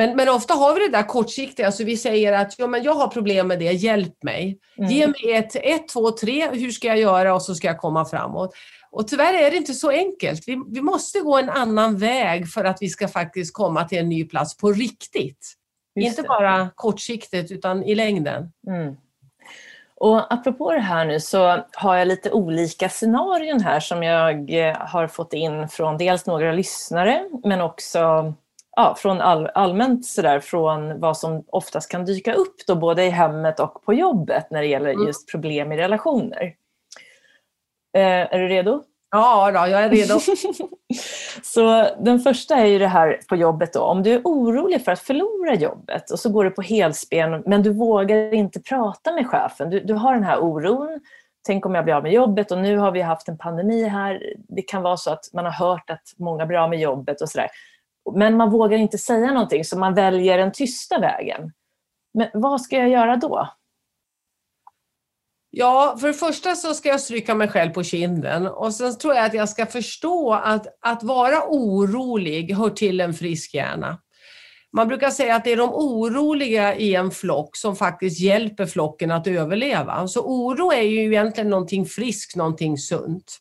[0.00, 2.82] Men, men ofta har vi det där kortsiktiga, så alltså vi säger att ja, men
[2.82, 4.58] jag har problem med det, hjälp mig.
[4.78, 4.90] Mm.
[4.90, 8.04] Ge mig ett, ett, två, tre, hur ska jag göra och så ska jag komma
[8.04, 8.54] framåt.
[8.90, 10.48] Och tyvärr är det inte så enkelt.
[10.48, 14.08] Vi, vi måste gå en annan väg för att vi ska faktiskt komma till en
[14.08, 15.54] ny plats på riktigt.
[15.94, 16.28] Just inte det.
[16.28, 18.52] bara kortsiktigt utan i längden.
[18.66, 18.96] Mm.
[19.96, 24.76] Och apropå det här nu så har jag lite olika scenarion här som jag eh,
[24.76, 28.34] har fått in från dels några lyssnare men också
[28.76, 33.10] ja, från all, allmänt sådär från vad som oftast kan dyka upp då både i
[33.10, 35.06] hemmet och på jobbet när det gäller mm.
[35.06, 36.54] just problem i relationer.
[37.96, 38.82] Eh, är du redo?
[39.10, 40.20] Ja, då, jag är redo.
[41.42, 43.80] så den första är ju det här på jobbet då.
[43.80, 47.62] Om du är orolig för att förlora jobbet och så går du på helspel men
[47.62, 49.70] du vågar inte prata med chefen.
[49.70, 51.00] Du, du har den här oron.
[51.46, 54.34] Tänk om jag blir av med jobbet och nu har vi haft en pandemi här.
[54.48, 57.28] Det kan vara så att man har hört att många blir av med jobbet och
[57.28, 57.48] sådär.
[58.16, 61.52] Men man vågar inte säga någonting så man väljer den tysta vägen.
[62.14, 63.48] Men vad ska jag göra då?
[65.50, 69.14] Ja, för det första så ska jag stryka mig själv på kinden och sen tror
[69.14, 73.98] jag att jag ska förstå att att vara orolig hör till en frisk hjärna.
[74.72, 79.10] Man brukar säga att det är de oroliga i en flock som faktiskt hjälper flocken
[79.10, 80.08] att överleva.
[80.08, 83.38] Så oro är ju egentligen någonting friskt, någonting sunt.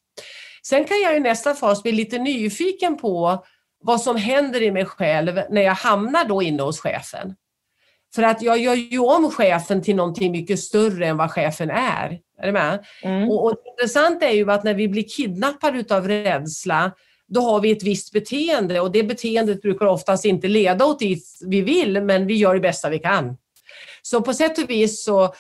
[0.64, 3.44] Sen kan jag i nästa fas bli lite nyfiken på
[3.82, 7.36] vad som händer i mig själv när jag hamnar då inne hos chefen.
[8.16, 12.20] För att jag gör ju om chefen till någonting mycket större än vad chefen är.
[12.42, 12.86] Är du med?
[13.04, 13.30] Mm.
[13.30, 16.92] Och, och det intressanta är ju att när vi blir kidnappade utav rädsla,
[17.28, 21.24] då har vi ett visst beteende och det beteendet brukar oftast inte leda åt dit
[21.46, 23.38] vi vill, men vi gör det bästa vi kan.
[24.02, 25.34] Så på sätt och vis så,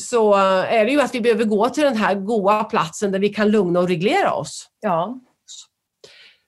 [0.00, 3.28] så är det ju att vi behöver gå till den här goa platsen där vi
[3.28, 4.68] kan lugna och reglera oss.
[4.80, 5.20] Ja.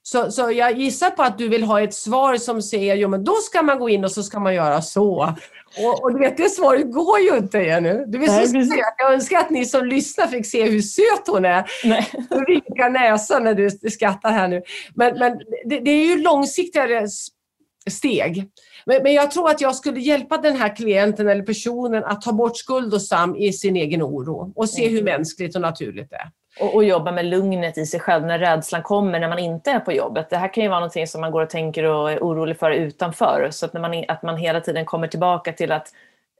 [0.08, 3.24] Så, så jag gissar på att du vill ha ett svar som säger, jo men
[3.24, 5.34] då ska man gå in och så ska man göra så.
[5.78, 8.04] Och, och du vet, det svaret går ju inte Jenny.
[8.06, 8.94] Du är så söt.
[8.98, 11.70] Jag önskar att ni som lyssnar fick se hur söt hon är.
[11.84, 12.08] Nej.
[12.30, 14.62] Du vinkar näsan när du skrattar här nu.
[14.94, 17.06] Men, men det, det är ju långsiktigare
[17.90, 18.50] steg.
[18.86, 22.32] Men, men, jag tror att jag skulle hjälpa den här klienten eller personen att ta
[22.32, 25.16] bort skuld och sam i sin egen oro och se hur mm.
[25.16, 26.30] mänskligt och naturligt det är.
[26.60, 29.80] Och, och, jobba med lugnet i sig själv när rädslan kommer när man inte är
[29.80, 30.30] på jobbet.
[30.30, 32.70] Det här kan ju vara någonting som man går och tänker och är orolig för
[32.70, 33.48] utanför.
[33.50, 35.92] Så att, när man, att man hela tiden kommer tillbaka till att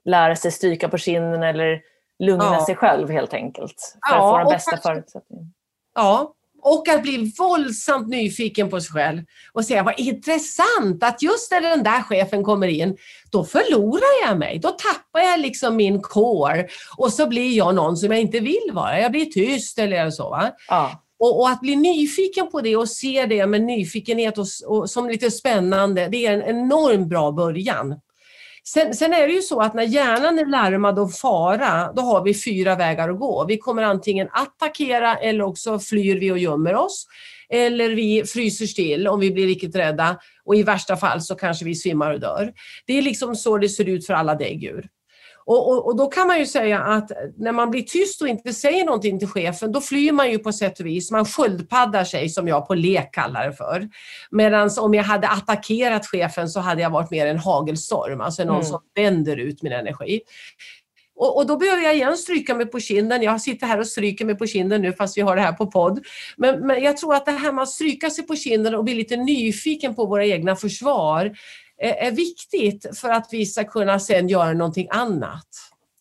[0.05, 1.81] lära sig stryka på kinden eller
[2.19, 2.65] lugna ja.
[2.65, 3.97] sig själv helt enkelt.
[4.09, 5.49] För ja, att få de bästa förutsättningarna.
[5.95, 9.21] Ja, och att bli våldsamt nyfiken på sig själv
[9.53, 12.97] och säga vad intressant att just när den där chefen kommer in,
[13.31, 14.59] då förlorar jag mig.
[14.59, 18.71] Då tappar jag liksom min core och så blir jag någon som jag inte vill
[18.73, 18.99] vara.
[18.99, 20.49] Jag blir tyst eller så.
[20.69, 21.03] Ja.
[21.19, 25.09] Och, och, att bli nyfiken på det och se det med nyfikenhet och, och, som
[25.09, 27.95] lite spännande, det är en enormt bra början.
[28.73, 32.23] Sen, sen, är det ju så att när hjärnan är larmad och fara, då har
[32.23, 33.45] vi fyra vägar att gå.
[33.47, 37.07] Vi kommer antingen attackera eller också flyr vi och gömmer oss.
[37.49, 41.65] Eller vi fryser still om vi blir riktigt rädda och i värsta fall så kanske
[41.65, 42.53] vi svimmar och dör.
[42.87, 44.87] Det är liksom så det ser ut för alla däggdjur.
[45.47, 48.53] Och, och, och, då kan man ju säga att när man blir tyst och inte
[48.53, 51.11] säger någonting till chefen, då flyr man ju på sätt och vis.
[51.11, 53.89] Man sköldpaddar sig, som jag på lek kallar det för.
[54.31, 58.55] Medan om jag hade attackerat chefen så hade jag varit mer en hagelstorm, alltså någon
[58.55, 58.67] mm.
[58.67, 60.21] som vänder ut min energi.
[61.15, 63.21] Och, och, då behöver jag igen stryka mig på kinden.
[63.21, 65.67] Jag sitter här och stryker mig på kinden nu fast vi har det här på
[65.67, 66.05] podd.
[66.37, 68.93] Men, men jag tror att det här med att stryka sig på kinden och bli
[68.93, 71.31] lite nyfiken på våra egna försvar
[71.77, 75.47] är viktigt för att vi ska kunna sen göra någonting annat.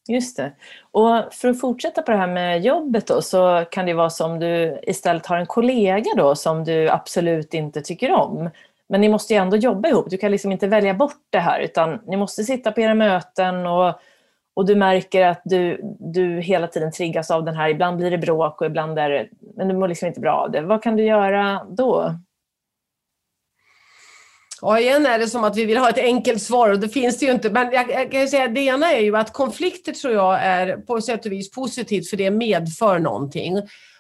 [0.09, 0.53] Just det.
[0.91, 4.39] Och för att fortsätta på det här med jobbet då, så kan det vara som
[4.39, 8.51] du istället har en kollega då som du absolut inte tycker om.
[8.89, 10.11] Men ni måste ju ändå jobba ihop.
[10.11, 13.67] Du kan liksom inte välja bort det här utan ni måste sitta på era möten
[13.67, 13.95] och,
[14.55, 17.69] och du märker att du, du hela tiden triggas av den här.
[17.69, 20.51] Ibland blir det bråk och ibland är det, men du mår liksom inte bra av
[20.51, 20.61] det.
[20.61, 22.15] Vad kan du göra då?
[24.63, 27.19] Ja, igen är det som att vi vill ha ett enkelt svar och det finns
[27.19, 27.51] det ju inte.
[27.51, 31.01] Men jag, jag kan säga det ena är ju att konflikter tror jag är på
[31.01, 33.59] sätt och vis positivt för det medför någonting.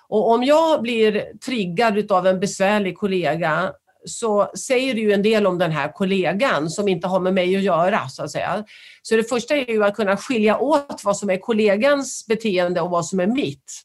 [0.08, 3.72] Och om jag blir triggad av en besvärlig kollega
[4.04, 7.56] så säger det ju en del om den här kollegan som inte har med mig
[7.56, 8.08] att göra.
[8.08, 8.64] Så att säga.
[9.02, 12.90] Så det första är ju att kunna skilja åt vad som är kollegans beteende och
[12.90, 13.82] vad som är mitt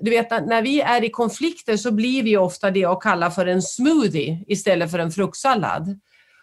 [0.00, 3.46] du vet när vi är i konflikter så blir vi ofta det jag kallar för
[3.46, 6.00] en smoothie istället för en fruktsallad.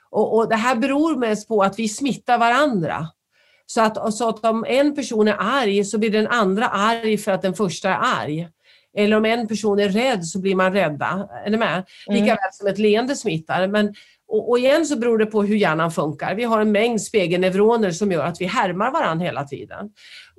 [0.10, 3.08] Och, och det här beror mest på att vi smittar varandra.
[3.66, 7.32] Så att, så att om en person är arg så blir den andra arg för
[7.32, 8.48] att den första är arg.
[8.98, 11.30] Eller om en person är rädd så blir man rädda.
[11.46, 11.86] Är ni med?
[12.08, 12.22] Mm.
[12.22, 13.68] Lika väl som ett leende smittar.
[13.68, 13.94] Men
[14.28, 16.36] och, och, igen så beror det på hur hjärnan funkar.
[16.36, 19.90] Vi har en mängd spegelneuroner som gör att vi härmar varandra hela tiden.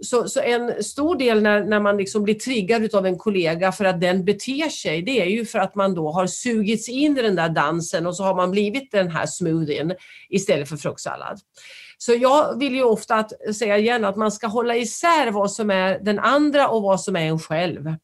[0.01, 3.85] Så, så en stor del när, när man liksom blir triggad av en kollega för
[3.85, 7.23] att den beter sig, det är ju för att man då har sugits in i
[7.23, 9.95] den där dansen och så har man blivit den här smoothien
[10.29, 11.41] istället för fruktsallad.
[11.99, 15.71] Så jag vill ju ofta att, säga igen att man ska hålla isär vad som
[15.71, 17.95] är den andra och vad som är en själv.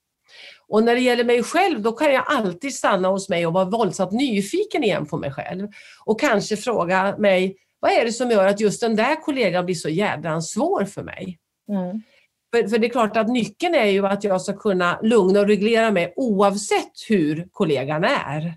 [0.69, 3.65] Och när det gäller mig själv, då kan jag alltid stanna hos mig och vara
[3.65, 5.69] våldsamt nyfiken igen på mig själv.
[6.05, 9.75] Och kanske fråga mig, vad är det som gör att just den där kollegan blir
[9.75, 11.39] så jädrans svår för mig?
[11.69, 12.03] Mm.
[12.55, 15.47] För, för, det är klart att nyckeln är ju att jag ska kunna lugna och
[15.47, 18.57] reglera mig oavsett hur kollegan är.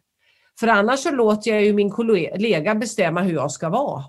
[0.60, 4.04] För annars så låter jag ju min kollega bestämma hur jag ska vara.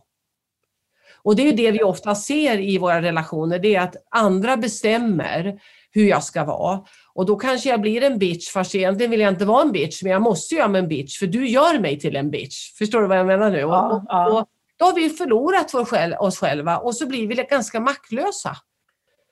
[1.27, 4.57] Och det är ju det vi ofta ser i våra relationer, det är att andra
[4.57, 6.85] bestämmer hur jag ska vara.
[7.15, 10.03] Och då kanske jag blir en bitch, fast egentligen vill jag inte vara en bitch,
[10.03, 12.73] men jag måste göra mig en bitch, för du gör mig till en bitch.
[12.79, 13.59] Förstår du vad jag menar nu?
[13.59, 14.41] Ja, ja.
[14.41, 15.75] Och då har vi förlorat
[16.19, 18.57] oss själva och så blir vi ganska maktlösa.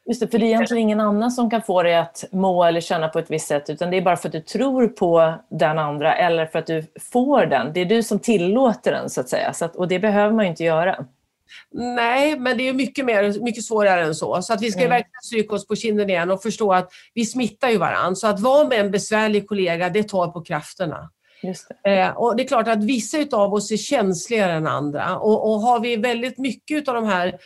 [0.07, 2.80] Just det, för det är egentligen ingen annan som kan få dig att må eller
[2.80, 5.78] känna på ett visst sätt, utan det är bara för att du tror på den
[5.78, 7.72] andra eller för att du får den.
[7.72, 9.52] Det är du som tillåter den, så att säga.
[9.52, 11.05] Så att, och det behöver man ju inte göra.
[11.72, 14.42] Nej, men det är mycket, mer, mycket svårare än så.
[14.42, 14.90] Så att vi ska mm.
[14.90, 18.14] verkligen stryka oss på kinden igen och förstå att vi smittar ju varandra.
[18.14, 21.11] Så att vara med en besvärlig kollega, det tar på krafterna.
[21.42, 21.90] Det.
[21.90, 25.18] Eh, och det är klart att vissa av oss är känsligare än andra.
[25.18, 27.38] Och, och har vi väldigt mycket av de här,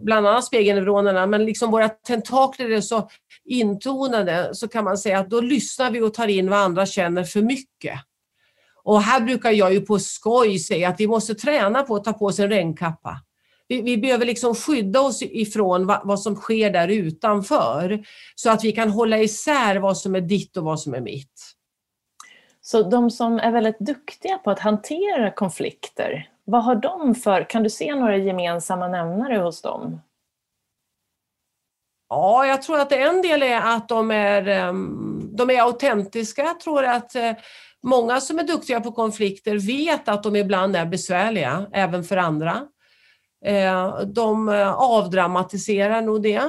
[0.00, 3.08] bland annat spegelneuronerna, men liksom våra tentakler är så
[3.44, 7.24] intonade så kan man säga att då lyssnar vi och tar in vad andra känner
[7.24, 8.00] för mycket.
[8.84, 12.12] Och här brukar jag ju på skoj säga att vi måste träna på att ta
[12.12, 13.20] på oss en regnkappa
[13.72, 18.04] vi, vi behöver liksom skydda oss ifrån vad, vad, som sker där utanför
[18.34, 21.56] så att vi kan hålla isär vad som är ditt och vad som är mitt.
[22.60, 27.62] Så de som är väldigt duktiga på att hantera konflikter, vad har de för, kan
[27.62, 30.00] du se några gemensamma nämnare hos dem?
[32.08, 36.42] Ja, jag tror att en del är att de är, ehm, de är autentiska.
[36.42, 37.32] Jag tror att eh,
[37.82, 42.66] många som är duktiga på konflikter vet att de ibland är besvärliga, även för andra.
[43.44, 46.42] Eh, de eh, avdramatiserar nog det.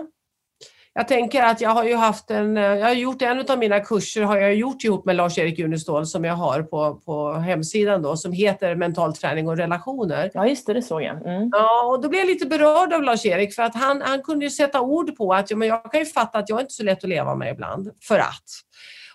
[0.96, 4.22] Jag tänker att jag har ju haft en, jag har gjort en av mina kurser
[4.22, 8.32] har jag gjort ihop med Lars-Erik Unestål som jag har på, på hemsidan då som
[8.32, 10.32] heter Mental träning och relationer.
[10.34, 11.28] Ja just det, det såg jag.
[11.28, 11.50] Mm.
[11.52, 14.52] Ja, och då blev jag lite berörd av Lars-Erik för att han, han kunde ju
[14.52, 16.84] sätta ord på att ja, men jag kan ju fatta att jag är inte så
[16.84, 18.44] lätt att leva med ibland, för att.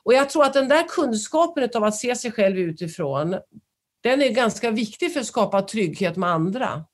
[0.02, 3.36] Och jag tror att den där kunskapen av att se sig själv utifrån,
[4.02, 6.84] den är ganska viktig för att skapa trygghet med andra.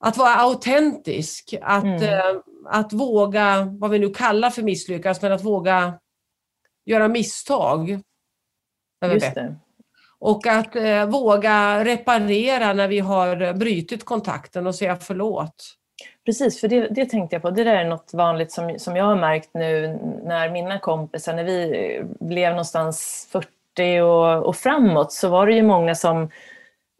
[0.00, 2.02] Att vara autentisk, att, mm.
[2.02, 5.94] eh, att våga, vad vi nu kallar för misslyckas, men att våga
[6.86, 8.00] göra misstag.
[9.12, 9.56] Just det.
[10.18, 15.76] Och att eh, våga reparera när vi har brutit kontakten och säga förlåt.
[16.26, 17.50] Precis, för det, det, tänkte jag på.
[17.50, 21.44] Det där är något vanligt som, som jag har märkt nu när mina kompisar, när
[21.44, 26.30] vi blev någonstans 40 och, och framåt, så var det ju många som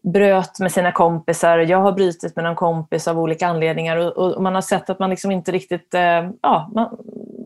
[0.03, 1.59] bröt med sina kompisar.
[1.59, 4.99] Jag har brutit med någon kompis av olika anledningar och, och man har sett att
[4.99, 6.97] man liksom inte riktigt, eh, ja, man,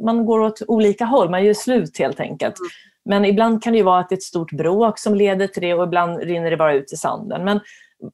[0.05, 2.59] man, går åt olika håll, man gör slut helt enkelt.
[2.59, 2.69] Mm.
[3.05, 5.75] Men ibland kan det vara att det är ett stort bråk som leder till det
[5.75, 7.45] och ibland rinner det bara ut i sanden.
[7.45, 7.61] Men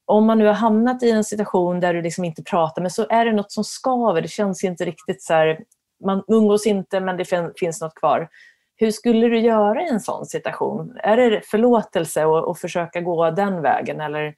[0.04, 3.06] om man nu har hamnat i en situation där du liksom inte pratar, men så
[3.10, 4.22] är det något som skaver.
[4.22, 5.58] Det känns inte riktigt så här,
[6.04, 7.24] man umgås inte men det
[7.58, 8.28] finns något kvar.
[8.80, 10.96] Hur skulle du göra i en sån situation?
[11.02, 14.34] Är det förlåtelse och, och försöka gå den vägen eller?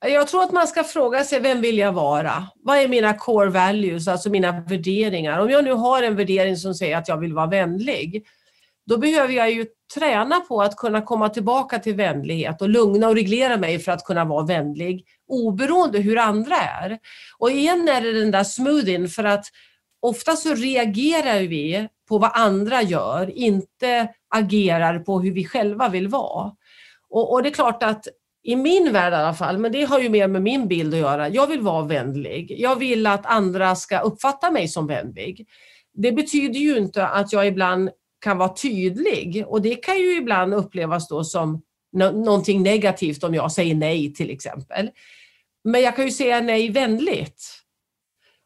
[0.00, 2.46] Jag tror att man ska fråga sig, vem vill jag vara?
[2.62, 5.38] Vad är mina core values, alltså mina värderingar?
[5.38, 8.26] Om jag nu har en värdering som säger att jag vill vara vänlig,
[8.86, 13.14] då behöver jag ju träna på att kunna komma tillbaka till vänlighet och lugna och
[13.14, 16.98] reglera mig för att kunna vara vänlig oberoende hur andra är.
[17.38, 19.46] Och igen är det den där smoothien för att
[20.02, 26.08] ofta så reagerar vi på vad andra gör, inte agerar på hur vi själva vill
[26.08, 26.52] vara.
[27.10, 28.04] Och, och det är klart att
[28.42, 31.00] i min värld i alla fall, men det har ju mer med min bild att
[31.00, 31.28] göra.
[31.28, 32.54] Jag vill vara vänlig.
[32.58, 35.46] Jag vill att andra ska uppfatta mig som vänlig.
[35.94, 37.90] Det betyder ju inte att jag ibland
[38.24, 43.52] kan vara tydlig och det kan ju ibland upplevas då som någonting negativt om jag
[43.52, 44.90] säger nej till exempel.
[45.64, 47.59] Men jag kan ju säga nej vänligt.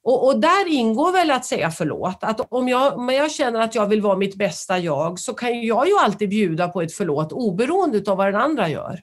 [0.04, 2.18] Och, och, där ingår väl att säga förlåt.
[2.20, 5.62] Att om jag, om jag känner att jag vill vara mitt bästa jag så kan
[5.62, 9.00] jag ju alltid bjuda på ett förlåt oberoende av vad den andra gör.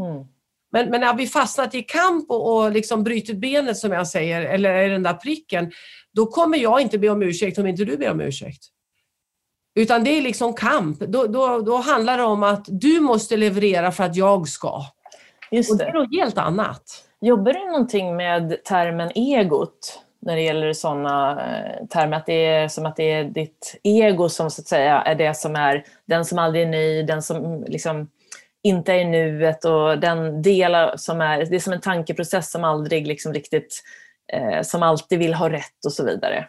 [0.00, 0.24] Mm.
[0.72, 4.42] Men, men när vi fastnat i kamp och, och liksom bryter benet som jag säger,
[4.42, 5.72] eller den där pricken,
[6.12, 8.64] då kommer jag inte be om ursäkt om inte du ber om ursäkt.
[9.74, 11.00] Utan det är liksom kamp.
[11.00, 14.82] Då, då, då handlar det om att du måste leverera för att jag ska.
[15.50, 16.82] Just och det är något helt annat.
[17.20, 20.03] Jobbar du någonting med termen egot?
[20.24, 24.28] När det gäller sådana eh, termer, att det är som att det är ditt ego
[24.28, 27.64] som så att säga är det som är den som aldrig är nöjd, den som
[27.68, 28.08] liksom
[28.62, 32.64] inte är i nuet och den del som är, det är som en tankeprocess som
[32.64, 33.82] aldrig liksom riktigt,
[34.32, 36.48] eh, som alltid vill ha rätt och så vidare.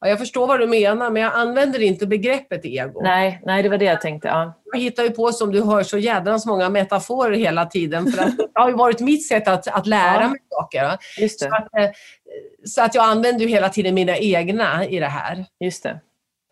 [0.00, 3.00] Ja, jag förstår vad du menar, men jag använder inte begreppet ego.
[3.02, 4.28] Nej, nej det var det jag tänkte.
[4.28, 4.60] Ja.
[4.72, 8.12] Jag hittar ju på, som du hör, så jädrans många metaforer hela tiden.
[8.12, 10.28] För att det har ju varit mitt sätt att, att lära ja.
[10.28, 10.98] mig saker.
[11.18, 11.48] Just det.
[11.48, 11.90] Så, att, eh,
[12.64, 15.44] så att jag använder ju hela tiden mina egna i det här.
[15.60, 16.00] Just det.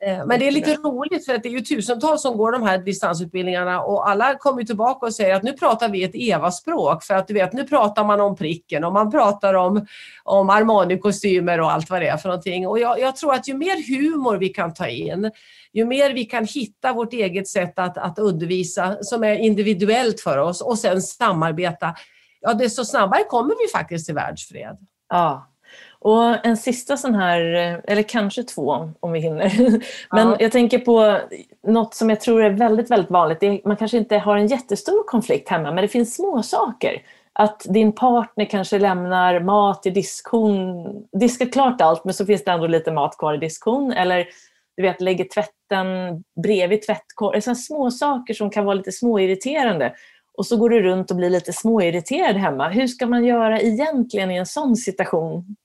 [0.04, 2.62] Eh, men det är lite roligt för att det är ju tusentals som går de
[2.62, 7.14] här distansutbildningarna och alla kommer tillbaka och säger att nu pratar vi ett EVA-språk för
[7.14, 9.86] att du vet nu pratar man om pricken och man pratar om,
[10.24, 12.68] om Armani-kostymer och allt vad det är för någonting.
[12.68, 15.30] Och jag, jag, tror att ju mer humor vi kan ta in,
[15.72, 20.38] ju mer vi kan hitta vårt eget sätt att, att undervisa som är individuellt för
[20.38, 21.94] oss och sen samarbeta,
[22.40, 24.76] ja desto snabbare kommer vi faktiskt till världsfred.
[25.08, 25.53] Ja,
[26.04, 27.40] och en sista sån här,
[27.84, 29.52] eller kanske två om vi hinner.
[30.14, 30.36] Men ja.
[30.40, 31.18] jag tänker på
[31.66, 33.42] något som jag tror är väldigt, väldigt vanligt.
[33.42, 37.02] Är, man kanske inte har en jättestor konflikt hemma, men det finns små saker.
[37.32, 40.86] Att din partner kanske lämnar mat i diskhon,
[41.20, 43.92] diskar klart allt men så finns det ändå lite mat kvar i diskhon.
[43.92, 44.26] Eller
[44.76, 45.86] du vet, lägger tvätten
[46.42, 47.56] bredvid tvättkorgen.
[47.56, 49.94] Små saker som kan vara lite småirriterande.
[50.38, 52.68] Och så går du runt och blir lite småirriterad hemma.
[52.68, 55.56] Hur ska man göra egentligen i en sån situation?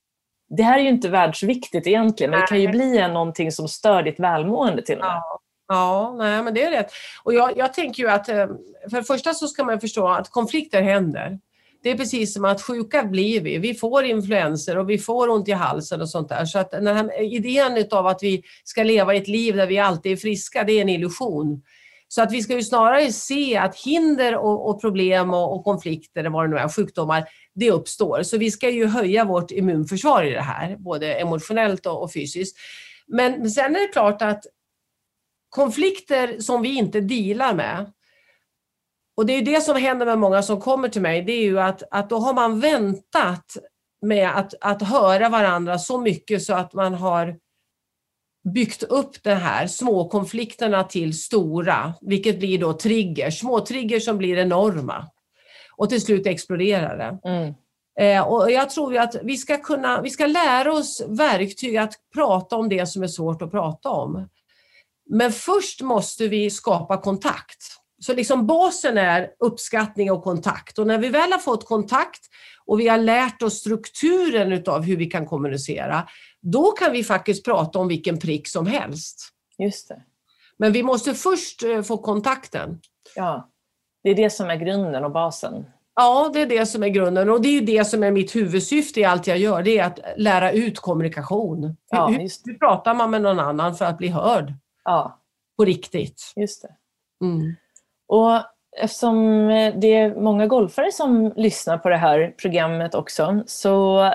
[0.49, 4.03] Det här är ju inte världsviktigt egentligen, men det kan ju bli någonting som stör
[4.03, 5.15] ditt välmående till och med.
[5.15, 5.39] Ja.
[5.71, 6.91] Ja, nej, men det är rätt.
[7.23, 8.47] Och jag, jag tänker ju att, eh,
[8.89, 11.39] för det första så ska man förstå att konflikter händer.
[11.83, 13.57] Det är precis som att sjuka blir vi.
[13.57, 16.45] Vi får influenser och vi får ont i halsen och sånt där.
[16.45, 20.11] Så att den här idén av att vi ska leva ett liv där vi alltid
[20.11, 21.61] är friska, det är en illusion.
[22.11, 26.29] Så att vi ska ju snarare se att hinder och, och problem och, och, konflikter,
[26.29, 28.23] vad det nu är, sjukdomar, det uppstår.
[28.23, 32.57] Så vi ska ju höja vårt immunförsvar i det här, både emotionellt och, och fysiskt.
[33.07, 34.43] Men sen är det klart att
[35.49, 37.91] konflikter som vi inte dealar med,
[39.17, 41.59] och det är det som händer med många som kommer till mig, det är ju
[41.59, 43.57] att, att då har man väntat
[44.01, 47.35] med att, att höra varandra så mycket så att man har
[48.53, 54.17] byggt upp de här små konflikterna till stora, vilket blir då triggers, små triggers som
[54.17, 55.07] blir enorma.
[55.77, 57.29] Och till slut exploderar det.
[57.29, 57.53] Mm.
[57.99, 62.55] Eh, och jag tror att vi ska, kunna, vi ska lära oss verktyg att prata
[62.55, 64.29] om det som är svårt att prata om.
[65.09, 67.57] Men först måste vi skapa kontakt.
[68.01, 70.79] Så liksom basen är uppskattning och kontakt.
[70.79, 72.21] Och när vi väl har fått kontakt
[72.65, 76.07] och vi har lärt oss strukturen utav hur vi kan kommunicera,
[76.41, 79.29] då kan vi faktiskt prata om vilken prick som helst.
[79.57, 80.01] Just det.
[80.57, 82.79] Men vi måste först eh, få kontakten.
[83.15, 83.49] Ja,
[84.03, 85.65] det är det som är grunden och basen.
[85.95, 88.99] Ja, det är det som är grunden och det är det som är mitt huvudsyfte
[88.99, 89.63] i allt jag gör.
[89.63, 91.77] Det är att lära ut kommunikation.
[91.89, 94.53] Ja, hur, hur pratar man med någon annan för att bli hörd?
[94.83, 95.19] Ja.
[95.57, 96.33] På riktigt.
[96.35, 96.75] Just det.
[97.25, 97.55] Mm.
[98.07, 98.41] Och
[98.77, 104.05] eftersom det är många golfare som lyssnar på det här programmet också så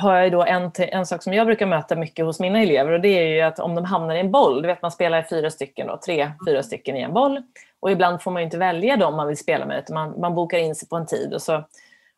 [0.00, 3.00] har jag då en, en sak som jag brukar möta mycket hos mina elever och
[3.00, 5.50] det är ju att om de hamnar i en boll, du vet man spelar fyra
[5.50, 7.42] stycken då, tre, fyra stycken i en boll
[7.80, 10.34] och ibland får man ju inte välja dem man vill spela med utan man, man
[10.34, 11.64] bokar in sig på en tid och så,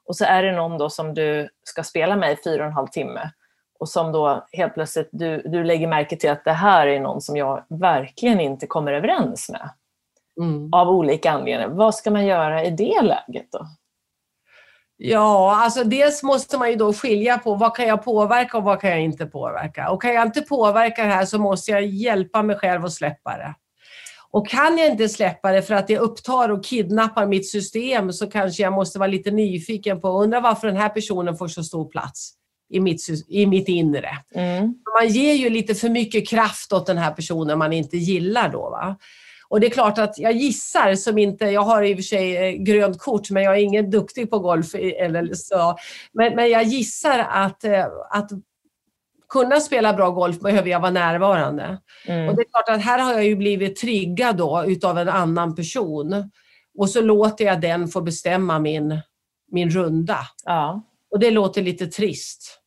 [0.07, 2.74] och så är det någon då som du ska spela med i fyra och en
[2.74, 3.30] halv timme
[3.78, 7.20] och som då helt plötsligt du, du lägger märke till att det här är någon
[7.20, 9.70] som jag verkligen inte kommer överens med.
[10.41, 10.68] Mm.
[10.72, 11.68] Av olika anledningar.
[11.68, 13.66] Vad ska man göra i det läget då?
[15.05, 18.80] Ja, alltså dels måste man ju då skilja på vad kan jag påverka och vad
[18.80, 19.90] kan jag inte påverka.
[19.90, 23.36] Och kan jag inte påverka det här så måste jag hjälpa mig själv att släppa
[23.36, 23.55] det.
[24.30, 28.26] Och kan jag inte släppa det för att det upptar och kidnappar mitt system så
[28.26, 31.88] kanske jag måste vara lite nyfiken på, undra varför den här personen får så stor
[31.88, 32.32] plats
[32.72, 34.11] i mitt, i mitt inre.
[34.34, 34.74] Mm.
[35.00, 38.70] Man ger ju lite för mycket kraft åt den här personen man inte gillar då.
[38.70, 38.96] Va?
[39.53, 42.36] Och det är klart att jag gissar, som inte, jag har i och för sig
[42.36, 44.74] eh, grönt kort, men jag är ingen duktig på golf.
[44.74, 45.76] Eller så.
[46.12, 48.30] Men, men jag gissar att, eh, att
[49.28, 51.78] kunna spela bra golf behöver jag vara närvarande.
[52.07, 52.28] Mm.
[52.28, 55.55] Och det är klart att här har jag ju blivit triggad då utav en annan
[55.55, 56.30] person.
[56.78, 59.00] Och så låter jag den få bestämma min,
[59.50, 60.18] min runda.
[60.44, 60.82] Ja.
[61.11, 62.61] Och det låter lite trist.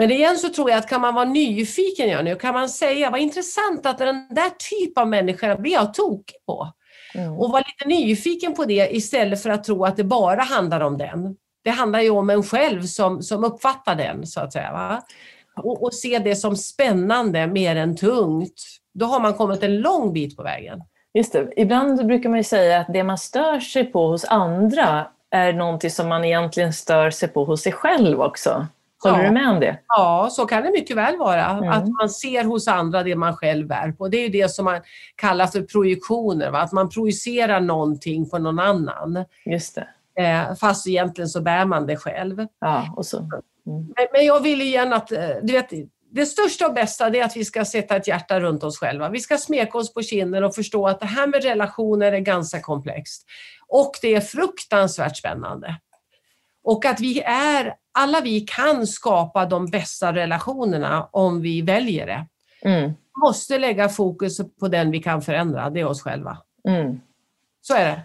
[0.00, 3.20] Men igen så tror jag att kan man vara nyfiken, och kan man säga vad
[3.20, 6.68] intressant att den där typen av människa blir jag tokig på.
[7.14, 7.32] Mm.
[7.32, 10.98] Och vara lite nyfiken på det istället för att tro att det bara handlar om
[10.98, 11.36] den.
[11.64, 14.72] Det handlar ju om en själv som, som uppfattar den, så att säga.
[14.72, 15.02] Va?
[15.56, 18.62] Och, och se det som spännande mer än tungt.
[18.94, 20.82] Då har man kommit en lång bit på vägen.
[21.14, 21.52] Just det.
[21.56, 25.90] Ibland brukar man ju säga att det man stör sig på hos andra är någonting
[25.90, 28.66] som man egentligen stör sig på hos sig själv också.
[29.02, 29.28] Håller ja.
[29.28, 29.78] du med om det?
[29.88, 31.46] Ja, så kan det mycket väl vara.
[31.46, 31.68] Mm.
[31.70, 34.08] Att man ser hos andra det man själv bär på.
[34.08, 34.80] Det är ju det som man
[35.16, 36.50] kallar för projektioner.
[36.50, 36.60] Va?
[36.60, 39.24] Att man projicerar någonting på någon annan.
[39.44, 39.88] Just det.
[40.22, 42.46] Eh, fast egentligen så bär man det själv.
[42.60, 43.18] Ja, och så.
[43.18, 43.32] Mm.
[43.66, 45.70] Men, men, jag vill igen att, eh, du vet,
[46.12, 49.08] det största och bästa är att vi ska sätta ett hjärta runt oss själva.
[49.08, 52.60] Vi ska smeka oss på kinden och förstå att det här med relationer är ganska
[52.60, 53.26] komplext.
[53.68, 55.76] Och det är fruktansvärt spännande.
[56.62, 62.26] Och att vi är, alla vi kan skapa de bästa relationerna om vi väljer det.
[62.62, 62.90] Mm.
[62.90, 66.38] Vi måste lägga fokus på den vi kan förändra, det är oss själva.
[66.68, 67.00] Mm.
[67.60, 68.02] Så är det.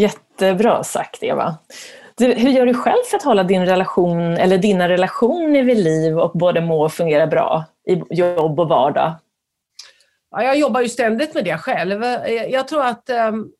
[0.00, 1.58] Jättebra sagt Eva.
[2.14, 6.18] Du, hur gör du själv för att hålla din relation, eller dina relationer vid liv
[6.18, 9.14] och både må och fungera bra i jobb och vardag?
[10.30, 12.02] Ja, jag jobbar ju ständigt med det själv.
[12.48, 13.52] Jag tror att um,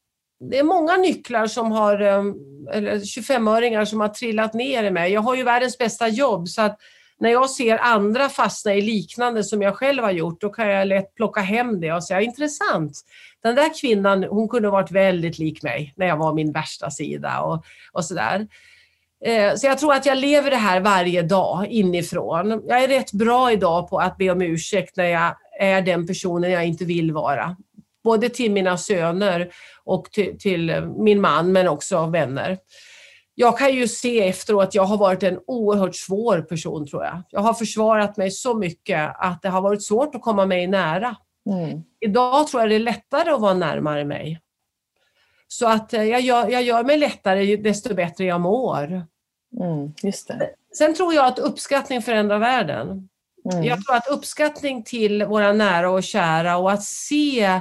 [0.51, 2.35] det är många nycklar som har, ehm,
[2.73, 5.13] eller 25-öringar som har trillat ner i mig.
[5.13, 6.79] Jag har ju världens bästa jobb så att
[7.19, 10.89] när jag ser andra fastna i liknande som jag själv har gjort, då kan jag
[10.89, 13.01] lätt plocka hem det och säga intressant.
[13.43, 17.41] Den där kvinnan, hon kunde varit väldigt lik mig när jag var min värsta sida
[17.41, 18.47] och, och sådär.
[19.25, 22.63] Eh, så jag tror att jag lever det här varje dag inifrån.
[22.67, 26.51] Jag är rätt bra idag på att be om ursäkt när jag är den personen
[26.51, 27.57] jag inte vill vara.
[28.05, 29.53] Både till mina söner
[29.85, 32.59] och till, till min man men också vänner.
[33.35, 37.23] Jag kan ju se efteråt att jag har varit en oerhört svår person tror jag.
[37.31, 41.17] Jag har försvarat mig så mycket att det har varit svårt att komma mig nära.
[41.51, 41.83] Mm.
[42.01, 44.41] Idag tror jag det är lättare att vara närmare mig.
[45.49, 49.07] Så att eh, jag gör, jag gör mig lättare desto bättre jag mår.
[49.61, 50.51] Mm, just det.
[50.79, 53.09] Sen tror jag att uppskattning förändrar världen.
[53.53, 53.65] Mm.
[53.65, 57.61] Jag tror att uppskattning till våra nära och kära och att se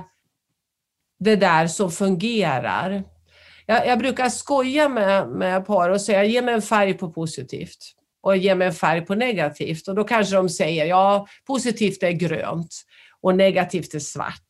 [1.24, 3.03] det där som fungerar.
[3.65, 7.78] Jag, jag brukar skoja med, med par och säga, ge mig en färg på positivt
[8.24, 9.88] och ge mig en färg på negativt.
[9.88, 12.74] Och då kanske de säger, ja, positivt är grönt
[13.22, 14.49] och negativt är svart.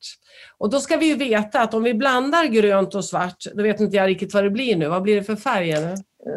[0.58, 3.80] Och då ska vi ju veta att om vi blandar grönt och svart, då vet
[3.80, 4.88] inte jag riktigt vad det blir nu.
[4.88, 5.96] Vad blir det för färger nu?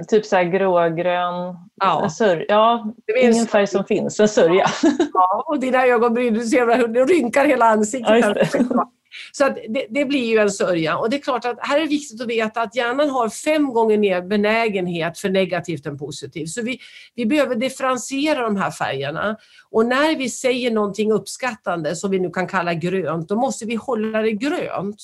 [0.09, 2.11] Typ så här grågrön, ja.
[2.11, 4.67] Sör, ja, ingen färg som finns, en sörja.
[5.13, 8.25] Ja, och dina ögonbryn, du ser hur det rynkar hela ansiktet.
[8.71, 8.91] Ja,
[9.33, 10.99] så det, det, blir ju en sörja.
[10.99, 13.73] Och det är klart att här är det viktigt att veta att hjärnan har fem
[13.73, 16.51] gånger mer benägenhet för negativt än positivt.
[16.51, 16.79] Så vi,
[17.15, 19.37] vi behöver differentiera de här färgerna.
[19.71, 23.75] Och när vi säger någonting uppskattande, som vi nu kan kalla grönt, då måste vi
[23.75, 24.97] hålla det grönt.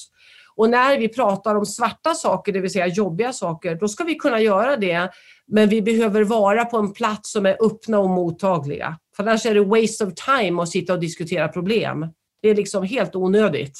[0.56, 4.14] Och när vi pratar om svarta saker, det vill säga jobbiga saker, då ska vi
[4.14, 5.10] kunna göra det.
[5.46, 8.98] Men vi behöver vara på en plats som är öppna och mottagliga.
[9.16, 12.06] För annars är det waste of time att sitta och diskutera problem.
[12.42, 13.78] Det är liksom helt onödigt.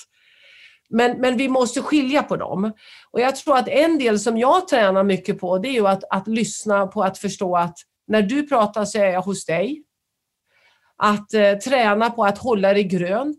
[0.90, 2.72] Men, men vi måste skilja på dem.
[3.10, 6.04] Och jag tror att en del som jag tränar mycket på det är ju att,
[6.10, 7.76] att lyssna på att förstå att
[8.06, 9.84] när du pratar så är jag hos dig.
[10.96, 13.38] Att eh, träna på att hålla det grönt.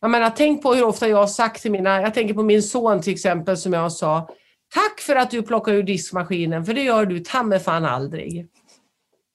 [0.00, 2.62] Jag menar, tänk på hur ofta jag har sagt till mina, jag tänker på min
[2.62, 4.28] son till exempel som jag sa,
[4.74, 8.48] tack för att du plockar ur diskmaskinen för det gör du ta mig fan aldrig.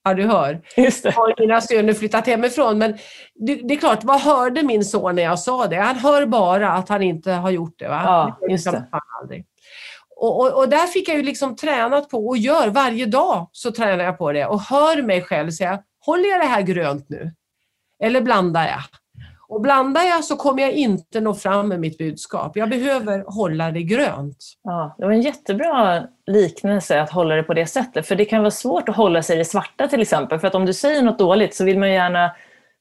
[0.04, 0.62] Ja, du hör.
[0.78, 1.12] Just det.
[1.12, 2.78] Har mina söner flyttat hemifrån.
[2.78, 2.98] Men
[3.36, 5.76] det, är klart, vad hörde min son när jag sa det?
[5.76, 7.88] Han hör bara att han inte har gjort det.
[7.88, 8.02] Va?
[8.06, 8.88] Ja, just det.
[10.16, 13.72] Och, och, och, där fick jag ju liksom tränat på och gör varje dag så
[13.72, 17.32] tränar jag på det och hör mig själv säga, håller jag det här grönt nu?
[18.04, 18.82] Eller blandar jag?
[19.52, 22.58] Och blandar jag så kommer jag inte nå fram med mitt budskap.
[22.58, 24.38] Jag behöver hålla det grönt.
[24.64, 28.08] Ja, det var en jättebra liknelse att hålla det på det sättet.
[28.08, 30.40] För det kan vara svårt att hålla sig i det svarta till exempel.
[30.40, 32.32] För att om du säger något dåligt så vill man gärna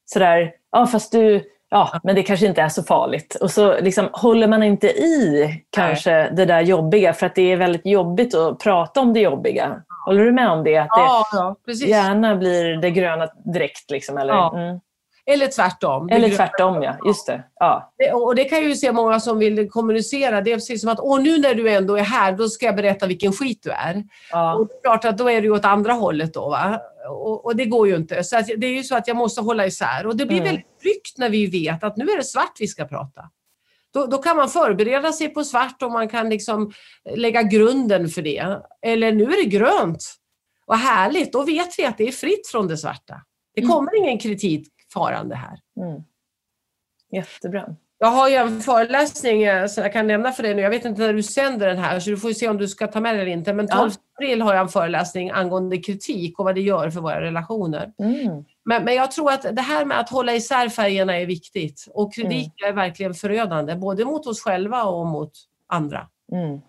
[0.05, 3.35] sådär, ja fast du, ja men det kanske inte är så farligt.
[3.35, 6.31] Och så liksom håller man inte i kanske Nej.
[6.33, 9.81] det där jobbiga för att det är väldigt jobbigt att prata om det jobbiga.
[10.05, 10.77] Håller du med om det?
[10.77, 14.33] Att det ja, ja, gärna blir det gröna direkt liksom, eller?
[14.33, 14.57] Ja.
[14.57, 14.79] Mm.
[15.25, 16.09] Eller tvärtom.
[16.09, 16.97] Eller tvärtom, ja.
[17.05, 17.43] Just det.
[17.59, 17.93] Ja.
[18.13, 20.41] Och det kan jag ju se många som vill kommunicera.
[20.41, 22.75] Det är precis som att, åh nu när du ändå är här, då ska jag
[22.75, 24.03] berätta vilken skit du är.
[24.31, 24.55] Ja.
[24.55, 26.49] Och det är klart att då är det ju åt andra hållet då.
[26.49, 26.81] Va?
[27.09, 28.23] Och, och det går ju inte.
[28.23, 30.05] Så det är ju så att jag måste hålla isär.
[30.05, 30.45] Och det blir mm.
[30.45, 33.21] väldigt tryggt när vi vet att nu är det svart vi ska prata.
[33.93, 36.71] Då, då, kan man förbereda sig på svart och man kan liksom
[37.15, 38.61] lägga grunden för det.
[38.81, 40.15] Eller nu är det grönt.
[40.65, 43.21] Vad härligt, då vet vi att det är fritt från det svarta.
[43.55, 43.71] Det mm.
[43.71, 44.03] kommer mm.
[44.03, 45.59] ingen kritik farande här.
[45.77, 46.03] Mm.
[47.11, 47.75] Jättebra.
[48.03, 50.61] Jag har ju en föreläsning eh, som jag kan nämna för dig nu.
[50.61, 52.87] Jag vet inte när du sänder den här så du får se om du ska
[52.87, 53.53] ta med den eller inte.
[53.53, 54.01] Men 12 ja.
[54.15, 57.93] april har jag en föreläsning angående kritik och vad det gör för våra relationer.
[57.99, 58.45] Mm.
[58.65, 61.87] Men, men jag tror att det här med att hålla isär färgerna är viktigt.
[61.93, 62.69] Och kritik mm.
[62.69, 65.31] är verkligen förödande, både mot oss själva och mot
[65.67, 66.07] andra.
[66.31, 66.61] Mm.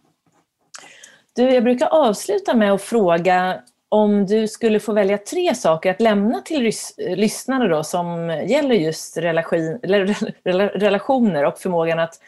[1.34, 3.60] Du, jag brukar avsluta med att fråga
[3.92, 8.74] om du skulle få välja tre saker att lämna till rys- lyssnare då, som gäller
[8.74, 9.78] just relation,
[10.74, 12.20] relationer och förmågan att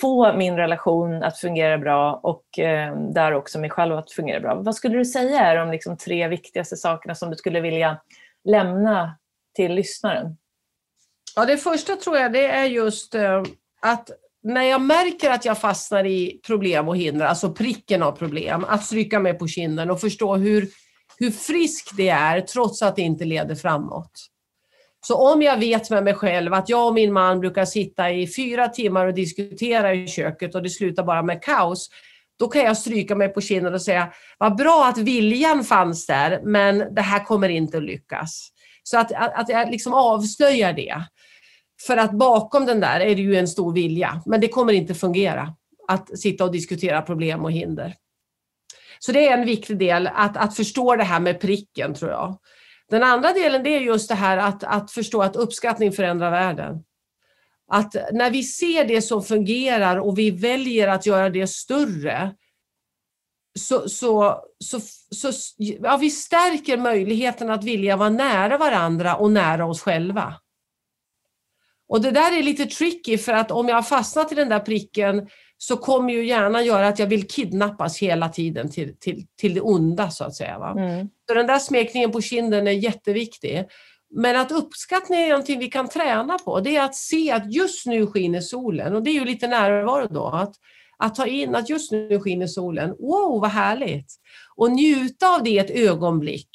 [0.00, 4.54] få min relation att fungera bra och eh, där också mig själv att fungera bra.
[4.54, 8.00] Vad skulle du säga är de liksom tre viktigaste sakerna som du skulle vilja
[8.44, 9.18] lämna
[9.54, 10.36] till lyssnaren?
[11.36, 13.42] Ja, det första tror jag det är just eh,
[13.82, 14.10] att
[14.42, 18.84] när jag märker att jag fastnar i problem och hinder, alltså pricken av problem, att
[18.84, 20.68] stryka mig på kinden och förstå hur
[21.18, 24.28] hur frisk det är trots att det inte leder framåt.
[25.06, 28.26] Så om jag vet med mig själv att jag och min man brukar sitta i
[28.26, 31.88] fyra timmar och diskutera i köket och det slutar bara med kaos,
[32.38, 36.40] då kan jag stryka mig på kinden och säga, vad bra att viljan fanns där,
[36.44, 38.48] men det här kommer inte att lyckas.
[38.82, 41.04] Så att, att, att jag liksom avslöjar det.
[41.86, 44.94] För att bakom den där är det ju en stor vilja, men det kommer inte
[44.94, 45.54] fungera
[45.88, 47.94] att sitta och diskutera problem och hinder.
[49.04, 52.38] Så det är en viktig del att, att förstå det här med pricken tror jag.
[52.88, 56.84] Den andra delen det är just det här att, att förstå att uppskattning förändrar världen.
[57.68, 62.34] Att när vi ser det som fungerar och vi väljer att göra det större
[63.58, 64.80] så, så, så,
[65.10, 70.34] så ja, vi stärker möjligheten att vilja vara nära varandra och nära oss själva.
[71.88, 74.60] Och det där är lite tricky för att om jag har fastnat i den där
[74.60, 75.28] pricken
[75.62, 79.60] så kommer ju gärna göra att jag vill kidnappas hela tiden till, till, till det
[79.60, 80.58] onda så att säga.
[80.58, 80.70] Va?
[80.70, 81.08] Mm.
[81.28, 83.64] Så den där smekningen på kinden är jätteviktig.
[84.10, 86.60] Men att uppskattning är någonting vi kan träna på.
[86.60, 90.06] Det är att se att just nu skiner solen och det är ju lite närvaro
[90.10, 90.26] då.
[90.26, 90.54] Att,
[90.98, 92.90] att ta in att just nu skiner solen.
[92.90, 94.14] Wow, vad härligt!
[94.56, 96.50] Och njuta av det ett ögonblick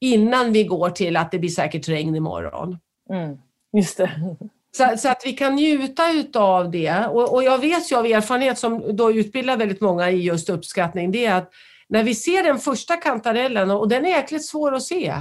[0.00, 2.78] innan vi går till att det blir säkert regn imorgon.
[3.10, 3.38] Mm,
[3.72, 4.36] just det.
[4.76, 7.06] Så, så, att vi kan njuta utav det.
[7.06, 11.12] Och, och, jag vet ju av erfarenhet som då utbildar väldigt många i just uppskattning,
[11.12, 11.50] det är att
[11.88, 15.14] när vi ser den första kantarellen, och den är jäkligt svår att se,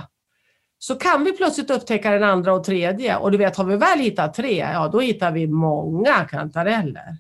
[0.80, 3.18] så kan vi plötsligt upptäcka den andra och tredje.
[3.18, 7.18] Och du vet, har vi väl hittat tre, ja då hittar vi många kantareller.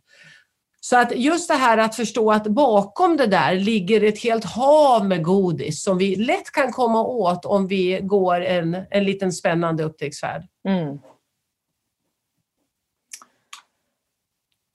[0.81, 5.05] Så att just det här att förstå att bakom det där ligger ett helt hav
[5.05, 9.83] med godis som vi lätt kan komma åt om vi går en, en liten spännande
[9.83, 10.43] upptäcktsfärd.
[10.67, 10.99] Mm.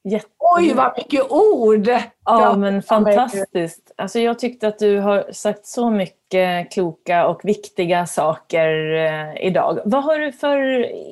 [0.08, 0.26] Jätte...
[0.56, 1.88] Oj, vad mycket ord!
[2.24, 3.92] Ja, men fantastiskt.
[3.96, 9.80] Alltså, jag tyckte att du har sagt så mycket kloka och viktiga saker eh, idag.
[9.84, 10.58] Vad har du för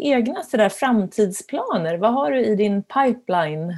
[0.02, 1.97] egna sådär, framtidsplaner?
[1.97, 3.77] Vad har du i din pipeline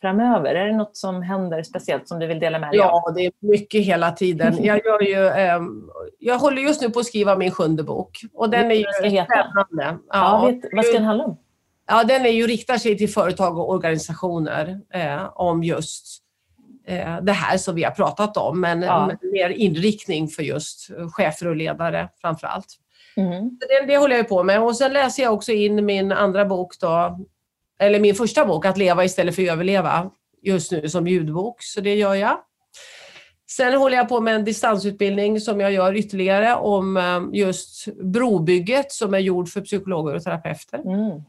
[0.00, 0.54] framöver?
[0.54, 3.02] Är det något som händer speciellt som du vill dela med dig av?
[3.06, 4.64] Ja, det är mycket hela tiden.
[4.64, 5.60] Jag, gör ju, eh,
[6.18, 8.20] jag håller just nu på att skriva min sjunde bok.
[8.34, 9.26] Och den är ju spännande.
[9.78, 11.36] Ja, ja vet, vad ska den handla om?
[11.86, 16.18] Ja, den är ju riktar sig till företag och organisationer eh, om just
[16.86, 19.10] eh, det här som vi har pratat om, men ja.
[19.32, 22.66] mer inriktning för just chefer och ledare framför allt.
[23.16, 23.58] Mm.
[23.58, 26.80] Det, det håller jag på med och sen läser jag också in min andra bok
[26.80, 27.18] då,
[27.78, 30.10] eller min första bok, Att leva istället för att överleva,
[30.42, 32.38] just nu som ljudbok, så det gör jag.
[33.50, 38.92] Sen håller jag på med en distansutbildning som jag gör ytterligare om eh, just brobygget
[38.92, 40.78] som är gjord för psykologer och terapeuter.
[40.78, 41.22] Mm.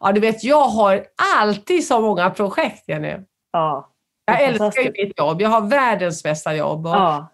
[0.00, 1.04] Ja, du vet, jag har
[1.38, 3.16] alltid så många projekt, Jenny.
[3.52, 3.88] Ja,
[4.26, 5.42] jag älskar ju mitt jobb.
[5.42, 6.86] Jag har världens bästa jobb.
[6.86, 7.30] Ja.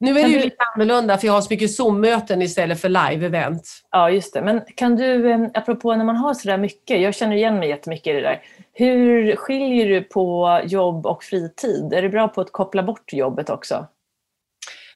[0.00, 0.44] Nu är det ju du...
[0.44, 3.62] lite annorlunda för jag har så mycket Zoom-möten istället för live-event.
[3.90, 4.42] Ja, just det.
[4.42, 8.06] Men kan du, apropå när man har så där mycket, jag känner igen mig jättemycket
[8.06, 8.42] i det där.
[8.72, 11.92] Hur skiljer du på jobb och fritid?
[11.92, 13.86] Är du bra på att koppla bort jobbet också?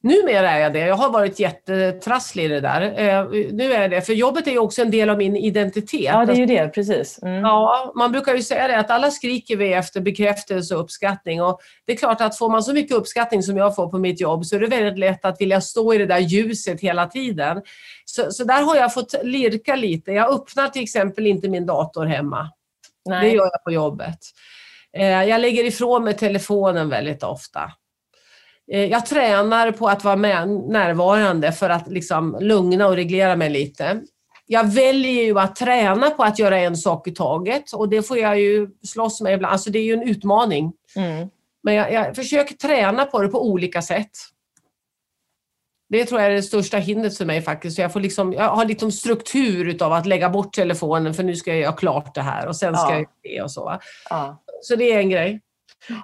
[0.03, 0.79] Numera är jag det.
[0.79, 2.83] Jag har varit jättetrasslig i det där.
[2.83, 6.01] Eh, nu är jag det, för jobbet är ju också en del av min identitet.
[6.01, 7.23] Ja, det är ju det, precis.
[7.23, 7.41] Mm.
[7.41, 11.43] Ja, man brukar ju säga det att alla skriker vi efter bekräftelse och uppskattning.
[11.43, 14.21] Och det är klart att får man så mycket uppskattning som jag får på mitt
[14.21, 17.63] jobb så är det väldigt lätt att vilja stå i det där ljuset hela tiden.
[18.05, 20.13] Så, så där har jag fått lirka lite.
[20.13, 22.51] Jag öppnar till exempel inte min dator hemma.
[23.05, 23.31] Nej.
[23.31, 24.19] Det gör jag på jobbet.
[24.97, 27.73] Eh, jag lägger ifrån mig telefonen väldigt ofta.
[28.73, 33.51] Eh, jag tränar på att vara med, närvarande för att liksom lugna och reglera mig
[33.51, 34.01] lite.
[34.47, 38.19] Jag väljer ju att träna på att göra en sak i taget och det får
[38.19, 39.53] jag ju slåss med ibland.
[39.53, 40.73] Alltså det är ju en utmaning.
[40.97, 41.29] Mm.
[41.63, 44.11] Men jag, jag, försöker träna på det på olika sätt.
[45.89, 47.77] Det tror jag är det största hindret för mig faktiskt.
[47.77, 51.37] Så jag, får liksom, jag har liksom struktur utav att lägga bort telefonen för nu
[51.37, 52.91] ska jag göra klart det här och sen ska ja.
[52.91, 53.79] jag göra det och så.
[54.11, 54.43] Ja.
[54.63, 55.41] Så det är en grej.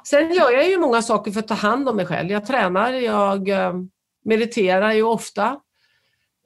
[0.05, 2.31] Sen gör jag ju många saker för att ta hand om mig själv.
[2.31, 3.73] Jag tränar, jag eh,
[4.25, 5.61] mediterar ju ofta.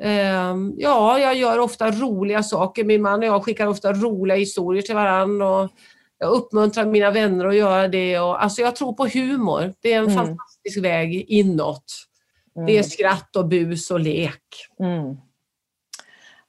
[0.02, 2.84] Ehm, ja, jag gör ofta roliga saker.
[2.84, 5.48] Min man och jag skickar ofta roliga historier till varandra.
[5.48, 5.70] Och
[6.18, 8.18] jag uppmuntrar mina vänner att göra det.
[8.18, 9.74] Och, alltså jag tror på humor.
[9.80, 10.16] Det är en mm.
[10.16, 11.84] fantastisk väg inåt.
[12.56, 12.66] Mm.
[12.66, 14.42] Det är skratt och bus och lek.
[14.80, 15.16] Mm.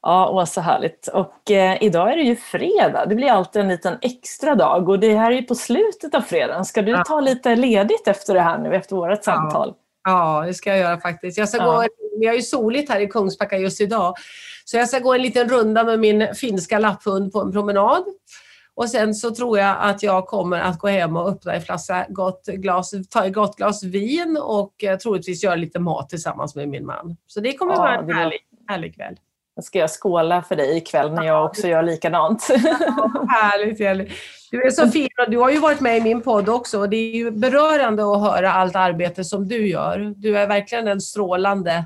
[0.06, 1.08] Ja, Åsa, härligt.
[1.08, 3.06] Och eh, idag är det ju fredag.
[3.06, 6.22] Det blir alltid en liten extra dag och det här är ju på slutet av
[6.22, 6.66] fredagen.
[6.66, 7.04] Ska du ja.
[7.04, 9.74] ta lite ledigt efter det här nu, efter vårt samtal?
[10.04, 11.38] Ja, det ska jag göra faktiskt.
[11.38, 11.66] Jag ska ja.
[11.66, 11.88] gå,
[12.20, 14.14] vi har ju soligt här i Kungsbacka just idag.
[14.66, 18.04] Så jag ska gå en liten runda med min finska lapphund på en promenad.
[18.76, 22.06] Och sen så tror jag att jag kommer att gå hem och öppna en flaska
[22.10, 26.70] gott glas, ta ett gott glas vin och eh, troligtvis göra lite mat tillsammans med
[26.70, 27.18] min man.
[27.28, 29.18] Så det kommer ja, vara en härlig, härlig kväll.
[29.62, 32.48] Ska jag skåla för dig ikväll när jag också gör likadant.
[32.50, 34.12] Ja, härligt, härligt.
[34.52, 36.90] Du är så fin och du har ju varit med i min podd också och
[36.90, 40.14] det är ju berörande att höra allt arbete som du gör.
[40.16, 41.86] Du är verkligen en strålande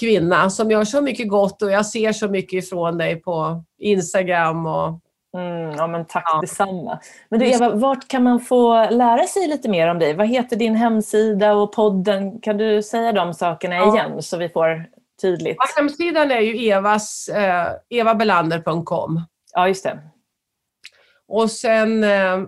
[0.00, 4.66] kvinna som gör så mycket gott och jag ser så mycket ifrån dig på Instagram
[4.66, 5.00] och
[5.36, 6.40] Mm, ja, men tack ja.
[6.40, 6.98] detsamma.
[7.28, 10.14] Men du Eva, vart kan man få lära sig lite mer om dig?
[10.14, 12.40] Vad heter din hemsida och podden?
[12.40, 13.94] Kan du säga de sakerna ja.
[13.94, 14.86] igen så vi får
[15.20, 15.56] tydligt.
[15.58, 19.24] Ja, hemsidan är ju evas, eh, evabelander.com.
[19.54, 19.98] Ja, just det.
[21.28, 22.38] Och sen eh,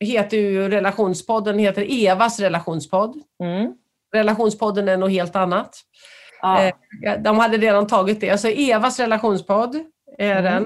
[0.00, 3.14] heter ju relationspodden heter Evas relationspodd.
[3.42, 3.72] Mm.
[4.14, 5.76] Relationspodden är något helt annat.
[6.42, 6.62] Ja.
[6.62, 8.38] Eh, de hade redan tagit det.
[8.38, 9.76] Så Evas relationspodd
[10.18, 10.44] är mm.
[10.44, 10.64] den.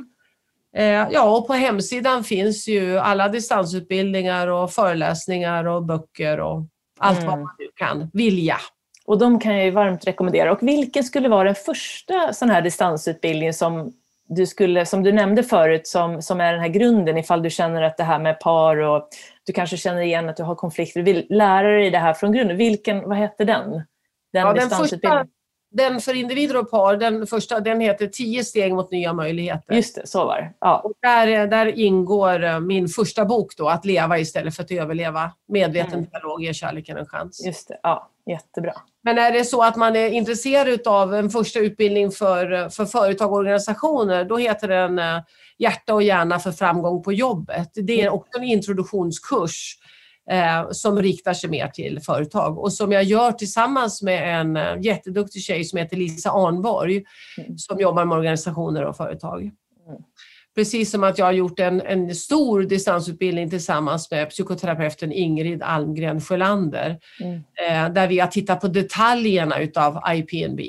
[0.77, 6.67] Eh, ja, och på hemsidan finns ju alla distansutbildningar och föreläsningar och böcker och
[6.99, 7.31] allt mm.
[7.31, 8.57] vad man nu kan vilja.
[9.07, 10.53] Och de kan jag varmt rekommendera.
[10.53, 13.93] Och vilken skulle vara den första sån här distansutbildning som
[14.29, 17.83] du, skulle, som du nämnde förut, som, som är den här grunden ifall du känner
[17.83, 19.09] att det här med par och
[19.47, 22.33] du kanske känner igen att du har konflikter, du vill lära dig det här från
[22.33, 22.57] grunden.
[22.57, 23.71] Vilken, vad hette den?
[24.33, 25.27] Den, ja, den, första,
[25.71, 29.75] den för individer och par, den första, den heter 10 steg mot nya möjligheter.
[29.75, 30.53] Just det, så var det.
[30.61, 30.81] Ja.
[30.85, 35.33] Och där, där ingår eh, min första bok då, Att leva istället för att överleva.
[35.49, 36.07] Medveten Mm.
[36.11, 37.47] dialog ger kärleken en chans.
[37.47, 38.11] Just det, ja.
[38.27, 38.73] Jättebra.
[39.03, 43.33] Men är det så att man är intresserad av en första utbildning för, för företag
[43.33, 45.21] och organisationer, då heter den eh,
[45.59, 47.71] Hjärta och hjärna för framgång på jobbet.
[47.75, 49.77] Det är också en introduktionskurs
[50.31, 54.81] eh, som riktar sig mer till företag och som jag gör tillsammans med en eh,
[54.81, 57.05] jätteduktig tjej som heter Lisa Arnborg
[57.39, 57.59] Mm.
[57.59, 59.51] som jobbar med organisationer och företag.
[60.55, 66.21] Precis som att jag har gjort en, en stor distansutbildning tillsammans med psykoterapeuten Ingrid Almgren
[66.21, 67.35] Sjölander Mm.
[67.69, 70.61] eh, där vi har tittat på detaljerna utav IPNB.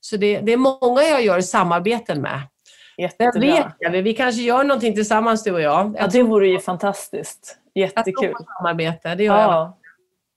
[0.00, 2.40] Så det, det är många jag gör samarbeten med.
[2.98, 3.40] Jättebra.
[3.40, 5.86] vet jag, vi kanske gör någonting tillsammans du och jag.
[5.86, 7.58] Ja, Jag det vore ju fantastiskt.
[7.72, 8.32] jag tror Jättekul.
[8.34, 9.50] på samarbete, det gör jag.
[9.50, 9.78] Ja.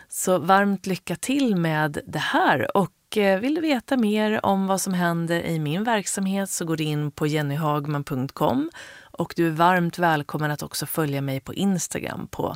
[0.09, 4.81] Så varmt lycka till med det här och eh, vill du veta mer om vad
[4.81, 8.69] som händer i min verksamhet så går du in på jennyhagman.com
[9.11, 12.55] och du är varmt välkommen att också följa mig på Instagram på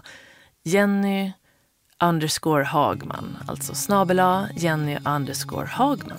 [0.64, 1.32] Jenny
[2.04, 4.22] underscore Hagman, alltså snabel
[4.56, 6.18] Jenny underscore Hagman.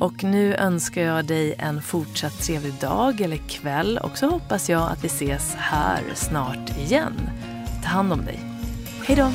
[0.00, 4.90] Och nu önskar jag dig en fortsatt trevlig dag eller kväll och så hoppas jag
[4.90, 7.30] att vi ses här snart igen.
[7.82, 8.40] Ta hand om dig.
[9.06, 9.32] Hej då!